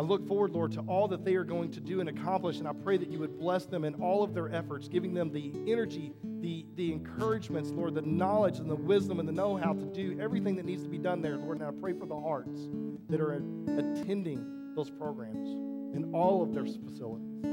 I 0.00 0.02
look 0.02 0.26
forward, 0.26 0.52
Lord, 0.52 0.72
to 0.72 0.80
all 0.88 1.08
that 1.08 1.26
they 1.26 1.34
are 1.34 1.44
going 1.44 1.70
to 1.72 1.80
do 1.80 2.00
and 2.00 2.08
accomplish, 2.08 2.56
and 2.56 2.66
I 2.66 2.72
pray 2.72 2.96
that 2.96 3.10
you 3.10 3.18
would 3.18 3.38
bless 3.38 3.66
them 3.66 3.84
in 3.84 3.92
all 3.96 4.22
of 4.22 4.32
their 4.32 4.50
efforts, 4.50 4.88
giving 4.88 5.12
them 5.12 5.30
the 5.30 5.52
energy, 5.70 6.14
the, 6.40 6.64
the 6.74 6.90
encouragements, 6.90 7.70
Lord, 7.70 7.92
the 7.92 8.00
knowledge 8.00 8.60
and 8.60 8.70
the 8.70 8.76
wisdom 8.76 9.20
and 9.20 9.28
the 9.28 9.32
know 9.32 9.58
how 9.58 9.74
to 9.74 9.84
do 9.84 10.18
everything 10.18 10.56
that 10.56 10.64
needs 10.64 10.82
to 10.84 10.88
be 10.88 10.96
done 10.96 11.20
there, 11.20 11.36
Lord. 11.36 11.60
And 11.60 11.68
I 11.68 11.78
pray 11.82 11.92
for 11.92 12.06
the 12.06 12.18
hearts 12.18 12.62
that 13.10 13.20
are 13.20 13.34
attending 13.34 14.72
those 14.74 14.88
programs 14.88 15.50
in 15.94 16.10
all 16.14 16.42
of 16.42 16.54
their 16.54 16.64
facilities. 16.64 17.44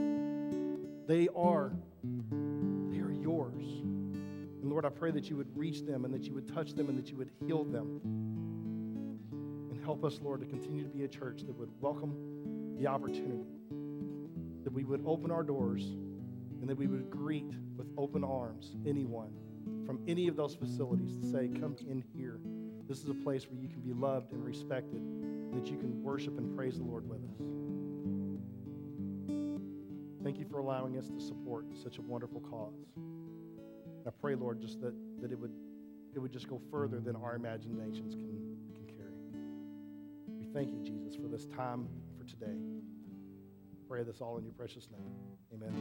They 1.06 1.28
are, 1.36 1.74
they 2.02 3.00
are 3.00 3.12
yours. 3.12 3.66
And 3.82 4.70
Lord, 4.70 4.86
I 4.86 4.90
pray 4.90 5.12
that 5.12 5.30
you 5.30 5.36
would 5.36 5.50
reach 5.54 5.82
them 5.82 6.06
and 6.06 6.14
that 6.14 6.24
you 6.24 6.34
would 6.34 6.48
touch 6.48 6.76
them 6.76 6.88
and 6.88 6.98
that 6.98 7.10
you 7.10 7.18
would 7.18 7.32
heal 7.46 7.66
them. 7.66 8.47
Help 9.88 10.04
us, 10.04 10.20
Lord, 10.22 10.42
to 10.42 10.46
continue 10.46 10.84
to 10.84 10.90
be 10.90 11.06
a 11.06 11.08
church 11.08 11.44
that 11.48 11.58
would 11.58 11.70
welcome 11.80 12.76
the 12.78 12.88
opportunity, 12.88 13.46
that 14.66 14.74
we 14.74 14.84
would 14.84 15.02
open 15.06 15.32
our 15.32 15.44
doors 15.44 15.82
and 16.60 16.68
that 16.68 16.76
we 16.76 16.88
would 16.88 17.10
greet 17.10 17.54
with 17.78 17.88
open 17.98 18.22
arms 18.22 18.76
anyone 18.86 19.32
from 19.86 20.02
any 20.06 20.28
of 20.28 20.36
those 20.36 20.56
facilities 20.56 21.16
to 21.16 21.32
say, 21.32 21.48
Come 21.62 21.78
in 21.90 22.04
here. 22.14 22.38
This 22.90 23.02
is 23.02 23.08
a 23.10 23.14
place 23.14 23.50
where 23.50 23.58
you 23.62 23.70
can 23.70 23.80
be 23.80 23.94
loved 23.94 24.34
and 24.34 24.44
respected, 24.44 25.00
and 25.00 25.54
that 25.54 25.72
you 25.72 25.78
can 25.78 26.04
worship 26.04 26.38
and 26.38 26.54
praise 26.54 26.80
the 26.80 26.84
Lord 26.84 27.08
with 27.08 27.20
us. 27.20 27.38
Thank 30.22 30.38
you 30.38 30.46
for 30.52 30.60
allowing 30.60 30.98
us 30.98 31.08
to 31.08 31.22
support 31.22 31.66
such 31.82 31.98
a 31.98 32.02
wonderful 32.02 32.42
cause. 32.42 32.74
I 34.06 34.10
pray, 34.20 34.36
Lord, 34.36 34.60
just 34.60 34.82
that, 34.82 34.94
that 35.22 35.32
it 35.32 35.40
would 35.40 35.54
it 36.14 36.20
would 36.20 36.34
just 36.34 36.50
go 36.50 36.60
further 36.70 37.00
than 37.00 37.16
our 37.16 37.38
imaginations 37.38 38.16
can. 38.16 38.47
Thank 40.54 40.72
you, 40.72 40.80
Jesus, 40.84 41.16
for 41.16 41.28
this 41.28 41.46
time 41.46 41.88
for 42.18 42.24
today. 42.24 42.58
Pray 43.88 44.04
this 44.04 44.22
all 44.22 44.38
in 44.38 44.44
your 44.44 44.54
precious 44.54 44.88
name. 44.92 45.14
Amen. 45.54 45.74